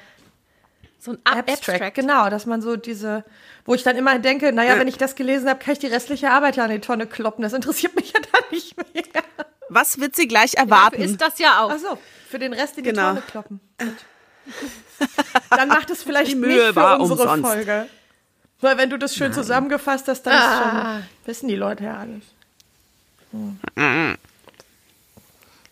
So 1.00 1.12
ein 1.12 1.18
Ab 1.24 1.38
Abstract. 1.50 1.70
Abstract. 1.70 1.96
Genau, 1.96 2.30
dass 2.30 2.46
man 2.46 2.62
so 2.62 2.76
diese, 2.76 3.24
wo 3.66 3.74
ich 3.74 3.82
dann 3.84 3.96
immer 3.96 4.20
denke, 4.20 4.52
naja, 4.54 4.78
wenn 4.78 4.88
ich 4.88 4.98
das 4.98 5.16
gelesen 5.16 5.50
habe, 5.50 5.60
kann 5.64 5.74
ich 5.74 5.80
die 5.80 5.88
restliche 5.88 6.30
Arbeit 6.30 6.58
ja 6.58 6.66
an 6.66 6.70
die 6.70 6.80
Tonne 6.80 7.08
kloppen. 7.08 7.42
Das 7.42 7.54
interessiert 7.54 7.96
mich 7.96 8.12
ja 8.14 8.20
dann 8.20 8.44
nicht 8.52 8.78
mehr. 8.78 9.04
Was 9.70 10.00
wird 10.00 10.16
sie 10.16 10.28
gleich 10.28 10.56
erwarten? 10.56 11.02
ist 11.02 11.20
das 11.22 11.40
ja 11.40 11.62
auch. 11.64 11.72
Ach 11.72 11.80
so, 11.80 11.98
für 12.30 12.38
den 12.40 12.54
Rest 12.54 12.78
in 12.78 12.84
die 12.84 12.90
Genau. 12.92 13.10
Tonne 13.10 13.22
kloppen. 13.22 13.62
Gut. 13.80 13.96
Dann 15.50 15.68
macht 15.68 15.90
es 15.90 16.04
vielleicht 16.04 16.32
Die 16.32 16.36
Mühe 16.36 16.68
nicht 16.68 16.74
für 16.74 16.98
unsere 16.98 17.22
umsonst. 17.22 17.46
Folge. 17.46 17.88
Weil 18.62 18.78
wenn 18.78 18.90
du 18.90 18.98
das 19.00 19.16
schön 19.16 19.34
zusammengefasst 19.34 20.08
hast, 20.08 20.22
dann 20.24 20.34
ist 20.38 20.58
schon, 20.64 21.04
wissen 21.26 21.48
die 21.48 21.56
Leute 21.56 21.84
ja 21.86 21.98
alles. 21.98 22.24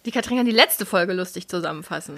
Die 0.06 0.12
Katrin 0.12 0.38
kann 0.38 0.46
die 0.46 0.52
letzte 0.52 0.88
Folge 0.88 1.14
lustig 1.14 1.48
zusammenfassen. 1.48 2.18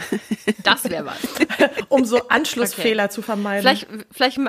Das 0.64 0.90
wäre 0.90 1.06
was. 1.06 1.18
Um 1.90 2.06
so 2.06 2.28
Anschlussfehler 2.30 3.10
zu 3.10 3.22
vermeiden. 3.22 3.62
Vielleicht, 3.62 3.88
vielleicht, 4.12 4.40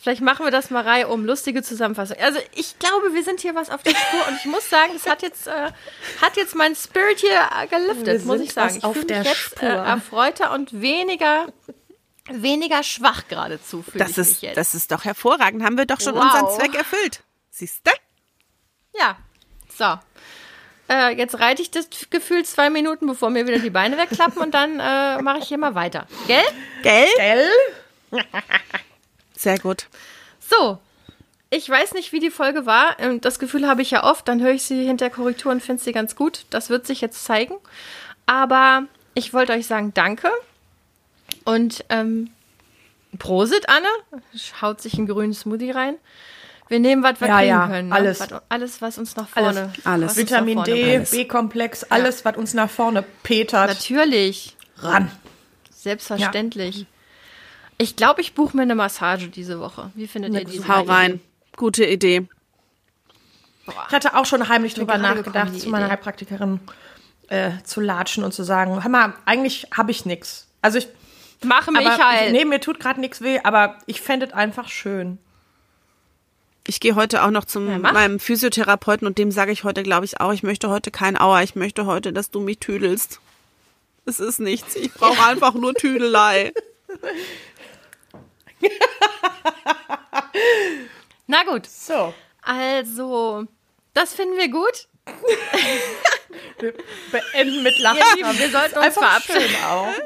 vielleicht 0.00 0.20
machen 0.22 0.44
wir 0.46 0.50
das 0.50 0.70
mal 0.70 0.82
Reihe 0.82 1.08
um 1.08 1.24
lustige 1.24 1.62
Zusammenfassung. 1.62 2.16
Also 2.18 2.38
ich 2.54 2.78
glaube, 2.78 3.12
wir 3.14 3.22
sind 3.24 3.40
hier 3.40 3.54
was 3.54 3.68
auf 3.70 3.82
der 3.82 3.90
Spur 3.90 4.28
und 4.28 4.36
ich 4.36 4.44
muss 4.46 4.68
sagen, 4.70 4.92
es 4.96 5.06
hat 5.06 5.22
jetzt, 5.22 5.46
äh, 5.46 5.70
hat 6.22 6.36
jetzt 6.36 6.54
meinen 6.54 6.74
Spirit 6.76 7.18
hier 7.20 7.48
äh, 7.60 7.66
geliftet, 7.66 8.06
Wir 8.06 8.26
muss 8.26 8.36
sind 8.38 8.44
ich 8.46 8.52
sagen. 8.52 8.76
Ich 8.78 8.84
auf 8.84 9.04
der 9.04 9.18
mich 9.20 9.28
jetzt 9.28 9.38
Spur. 9.38 9.68
äh, 9.68 9.72
erfreuter 9.72 10.52
und 10.52 10.80
weniger, 10.80 11.46
weniger 12.30 12.82
schwach 12.82 13.28
geradezu 13.28 13.82
fühle 13.82 14.04
ich 14.04 14.14
Das 14.14 14.16
mich 14.16 14.26
ist, 14.36 14.42
jetzt. 14.42 14.56
das 14.56 14.74
ist 14.74 14.90
doch 14.92 15.04
hervorragend. 15.04 15.62
Haben 15.64 15.76
wir 15.78 15.86
doch 15.86 16.00
schon 16.00 16.14
Wow. 16.14 16.24
unseren 16.24 16.48
Zweck 16.58 16.74
erfüllt. 16.76 17.20
Siehst 17.50 17.86
du? 17.86 17.90
Ja, 18.98 19.16
so. 19.76 19.98
Äh, 20.90 21.16
jetzt 21.18 21.38
reite 21.38 21.60
ich 21.60 21.70
das 21.70 21.88
Gefühl 22.08 22.44
zwei 22.46 22.70
Minuten, 22.70 23.06
bevor 23.06 23.28
mir 23.30 23.46
wieder 23.46 23.58
die 23.58 23.68
Beine 23.70 23.98
wegklappen 23.98 24.40
und 24.42 24.54
dann 24.54 24.80
äh, 24.80 25.20
mache 25.22 25.38
ich 25.40 25.48
hier 25.48 25.58
mal 25.58 25.74
weiter. 25.74 26.06
Gell? 26.26 26.42
Gell? 26.82 27.06
Gell? 27.16 27.48
Sehr 29.38 29.58
gut. 29.58 29.86
So, 30.40 30.78
ich 31.50 31.68
weiß 31.68 31.94
nicht, 31.94 32.12
wie 32.12 32.18
die 32.18 32.30
Folge 32.30 32.66
war. 32.66 32.98
Ähm, 32.98 33.20
Das 33.20 33.38
Gefühl 33.38 33.68
habe 33.68 33.82
ich 33.82 33.90
ja 33.92 34.02
oft. 34.04 34.26
Dann 34.26 34.42
höre 34.42 34.52
ich 34.52 34.64
sie 34.64 34.84
hinter 34.84 35.10
Korrektur 35.10 35.52
und 35.52 35.62
finde 35.62 35.82
sie 35.82 35.92
ganz 35.92 36.16
gut. 36.16 36.44
Das 36.50 36.70
wird 36.70 36.86
sich 36.86 37.00
jetzt 37.00 37.24
zeigen. 37.24 37.54
Aber 38.26 38.84
ich 39.14 39.32
wollte 39.32 39.52
euch 39.52 39.66
sagen, 39.66 39.92
danke. 39.94 40.28
Und 41.44 41.84
ähm, 41.88 42.30
Prosit, 43.18 43.68
Anne. 43.68 43.86
Haut 44.60 44.80
sich 44.82 44.94
einen 44.98 45.06
grünen 45.06 45.32
Smoothie 45.34 45.70
rein. 45.70 45.94
Wir 46.68 46.80
nehmen, 46.80 47.02
was 47.02 47.20
wir 47.20 47.28
Ja, 47.28 47.38
kriegen 47.38 47.48
ja, 47.48 47.66
können. 47.68 47.88
Ne? 47.88 47.94
alles. 47.94 48.20
Was, 48.20 48.42
alles, 48.50 48.82
was 48.82 48.98
uns 48.98 49.16
nach 49.16 49.28
vorne. 49.28 49.72
Alles. 49.72 49.86
Alles. 49.86 50.16
Vitamin 50.16 50.58
vorne 50.58 50.74
D. 50.74 50.98
B-Komplex, 51.10 51.84
alles, 51.84 52.24
was 52.26 52.36
uns 52.36 52.52
nach 52.52 52.68
vorne 52.68 53.02
petert, 53.22 53.68
Natürlich. 53.68 54.54
ran. 54.78 55.10
Selbstverständlich. 55.74 56.84
Ich 57.78 57.94
glaube, 57.94 58.20
ich 58.20 58.34
buche 58.34 58.56
mir 58.56 58.62
eine 58.62 58.74
Massage 58.74 59.28
diese 59.28 59.60
Woche. 59.60 59.90
Wie 59.94 60.08
findet 60.08 60.34
ihr 60.34 60.44
diese 60.44 60.66
Hau 60.68 60.82
rein. 60.82 61.20
Gute 61.56 61.84
Idee. 61.84 62.26
Ich 63.66 63.92
hatte 63.94 64.16
auch 64.16 64.26
schon 64.26 64.48
heimlich 64.48 64.74
drüber 64.74 64.98
nachgedacht, 64.98 65.58
zu 65.58 65.68
meiner 65.68 65.86
Idee. 65.86 65.92
Heilpraktikerin 65.92 66.60
äh, 67.28 67.50
zu 67.64 67.80
latschen 67.80 68.24
und 68.24 68.32
zu 68.32 68.42
sagen, 68.42 68.82
hör 68.82 68.90
mal, 68.90 69.14
eigentlich 69.26 69.68
habe 69.76 69.90
ich 69.90 70.06
nichts. 70.06 70.48
Also 70.62 70.78
ich, 70.78 70.88
Mache 71.44 71.70
mich 71.70 71.86
aber 71.86 72.04
halt. 72.04 72.26
ich, 72.26 72.32
nee, 72.32 72.44
mir 72.44 72.60
tut 72.60 72.80
gerade 72.80 73.00
nichts 73.00 73.20
weh, 73.20 73.38
aber 73.44 73.78
ich 73.86 74.00
fände 74.00 74.26
es 74.26 74.32
einfach 74.32 74.68
schön. 74.68 75.18
Ich 76.66 76.80
gehe 76.80 76.96
heute 76.96 77.22
auch 77.22 77.30
noch 77.30 77.44
zum 77.44 77.70
Ja, 77.70 77.78
meinem 77.78 78.18
Physiotherapeuten 78.18 79.06
und 79.06 79.18
dem 79.18 79.30
sage 79.30 79.52
ich 79.52 79.64
heute, 79.64 79.82
glaube 79.82 80.04
ich, 80.04 80.20
auch, 80.20 80.32
ich 80.32 80.42
möchte 80.42 80.68
heute 80.68 80.90
kein 80.90 81.18
Aua, 81.18 81.42
ich 81.42 81.54
möchte 81.54 81.86
heute, 81.86 82.12
dass 82.12 82.30
du 82.30 82.40
mich 82.40 82.58
tüdelst. 82.58 83.20
Es 84.04 84.20
ist 84.20 84.40
nichts. 84.40 84.74
Ich 84.74 84.92
brauche 84.92 85.22
einfach 85.26 85.54
nur 85.54 85.74
Tüdelei. 85.74 86.52
Na 91.26 91.42
gut. 91.44 91.66
So. 91.66 92.14
Also, 92.42 93.46
das 93.94 94.14
finden 94.14 94.36
wir 94.36 94.48
gut. 94.48 94.88
Wir 96.60 96.74
beenden 97.12 97.62
mit 97.62 97.78
Lachen. 97.78 98.00
Lieben, 98.16 98.36
wir 98.38 98.50
sollten 98.50 98.78
uns 98.78 98.94
verabschieden. 98.94 99.56
auch. 99.64 99.92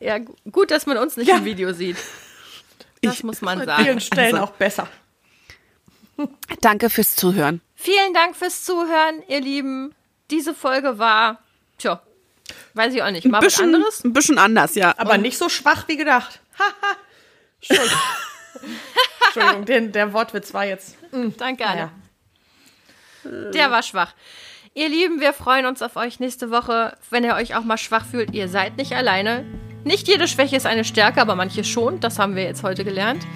Ja, 0.00 0.18
gu- 0.18 0.32
gut, 0.52 0.70
dass 0.70 0.86
man 0.86 0.96
uns 0.98 1.16
nicht 1.16 1.26
Ja. 1.26 1.38
im 1.38 1.44
Video 1.44 1.72
sieht. 1.72 1.96
Das 3.02 3.14
Ich- 3.16 3.24
muss 3.24 3.40
man 3.40 3.58
An 3.60 3.66
sagen. 3.66 3.82
vielen 3.84 4.00
Stellen 4.00 4.36
Also- 4.36 4.46
auch 4.46 4.52
besser. 4.52 4.86
Danke 6.60 6.88
fürs 6.88 7.16
Zuhören. 7.16 7.60
Vielen 7.74 8.14
Dank 8.14 8.36
fürs 8.36 8.64
Zuhören, 8.64 9.24
ihr 9.26 9.40
Lieben. 9.40 9.92
Diese 10.30 10.54
Folge 10.54 10.98
war, 11.00 11.42
tja, 11.78 12.00
weiß 12.74 12.94
ich 12.94 13.02
auch 13.02 13.10
nicht, 13.10 13.26
mal 13.26 13.38
Ein 13.38 13.44
bisschen, 13.44 13.72
was 13.72 13.74
anderes. 13.74 14.04
ein 14.04 14.12
bisschen 14.12 14.38
anders, 14.38 14.76
ja. 14.76 14.94
Aber 14.98 15.18
nicht 15.18 15.36
so 15.36 15.48
schwach 15.48 15.88
wie 15.88 15.96
gedacht. 15.96 16.38
Entschuldigung. 17.60 17.98
Entschuldigung, 19.26 19.64
den, 19.64 19.92
der 19.92 20.12
Wortwitz 20.12 20.54
war 20.54 20.64
jetzt. 20.64 20.96
Danke, 21.36 21.66
Anne. 21.66 21.90
Ja. 23.24 23.50
Der 23.50 23.70
war 23.70 23.82
schwach. 23.82 24.14
Ihr 24.74 24.88
Lieben, 24.88 25.20
wir 25.20 25.32
freuen 25.32 25.66
uns 25.66 25.82
auf 25.82 25.96
euch 25.96 26.20
nächste 26.20 26.50
Woche. 26.50 26.96
Wenn 27.10 27.24
ihr 27.24 27.34
euch 27.34 27.56
auch 27.56 27.64
mal 27.64 27.78
schwach 27.78 28.04
fühlt, 28.06 28.32
ihr 28.32 28.48
seid 28.48 28.76
nicht 28.76 28.92
alleine. 28.92 29.44
Nicht 29.84 30.08
jede 30.08 30.28
Schwäche 30.28 30.56
ist 30.56 30.66
eine 30.66 30.84
Stärke, 30.84 31.20
aber 31.20 31.34
manche 31.34 31.64
schon. 31.64 32.00
Das 32.00 32.18
haben 32.18 32.36
wir 32.36 32.44
jetzt 32.44 32.62
heute 32.62 32.84
gelernt. 32.84 33.26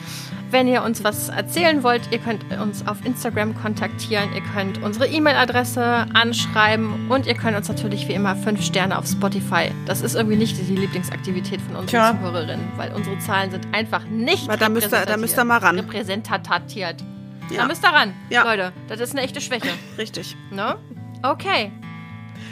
Wenn 0.53 0.69
ihr 0.69 0.83
uns 0.83 1.03
was 1.03 1.31
erzählen 1.31 1.83
wollt, 1.83 2.03
ihr 2.13 2.19
könnt 2.19 2.45
uns 2.61 2.87
auf 2.87 3.05
Instagram 3.07 3.55
kontaktieren. 3.61 4.29
Ihr 4.35 4.43
könnt 4.55 4.83
unsere 4.83 5.07
E-Mail-Adresse 5.09 6.07
anschreiben 6.13 7.09
und 7.11 7.27
ihr 7.27 7.35
könnt 7.35 7.57
uns 7.57 7.69
natürlich 7.69 8.07
wie 8.07 8.13
immer 8.13 8.37
fünf 8.37 8.63
Sterne 8.63 8.99
auf 8.99 9.07
Spotify. 9.07 9.71
Das 9.87 10.03
ist 10.03 10.15
irgendwie 10.15 10.37
nicht 10.37 10.59
die 10.59 10.77
Lieblingsaktivität 10.77 11.59
von 11.63 11.77
unseren 11.77 11.87
Tja. 11.87 12.19
Zuhörerinnen, 12.21 12.69
weil 12.77 12.93
unsere 12.93 13.19
Zahlen 13.19 13.51
sind 13.51 13.67
einfach 13.73 14.05
nicht 14.05 14.47
da 14.61 14.69
müsst 14.69 14.93
ihr- 14.93 15.07
da 15.07 15.17
müsst 15.17 15.39
ihr 15.39 15.45
mal 15.45 15.57
ran. 15.59 15.79
repräsentatiert. 15.79 17.03
Da 17.49 17.55
Ja. 17.55 17.67
müsst 17.67 17.83
ihr 17.85 17.89
ran, 17.91 18.13
Ja. 18.29 18.45
Leute. 18.45 18.73
Das 18.89 19.01
ist 19.01 19.13
eine 19.13 19.23
echte 19.23 19.41
Schwäche. 19.41 19.69
Richtig. 19.97 20.37
Ne? 20.51 20.77
Okay. 21.23 21.73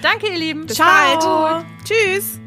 Danke, 0.01 0.29
ihr 0.29 0.39
Lieben. 0.39 0.65
Bis 0.67 0.79
bald. 0.79 1.65
Tschüss. 1.85 2.41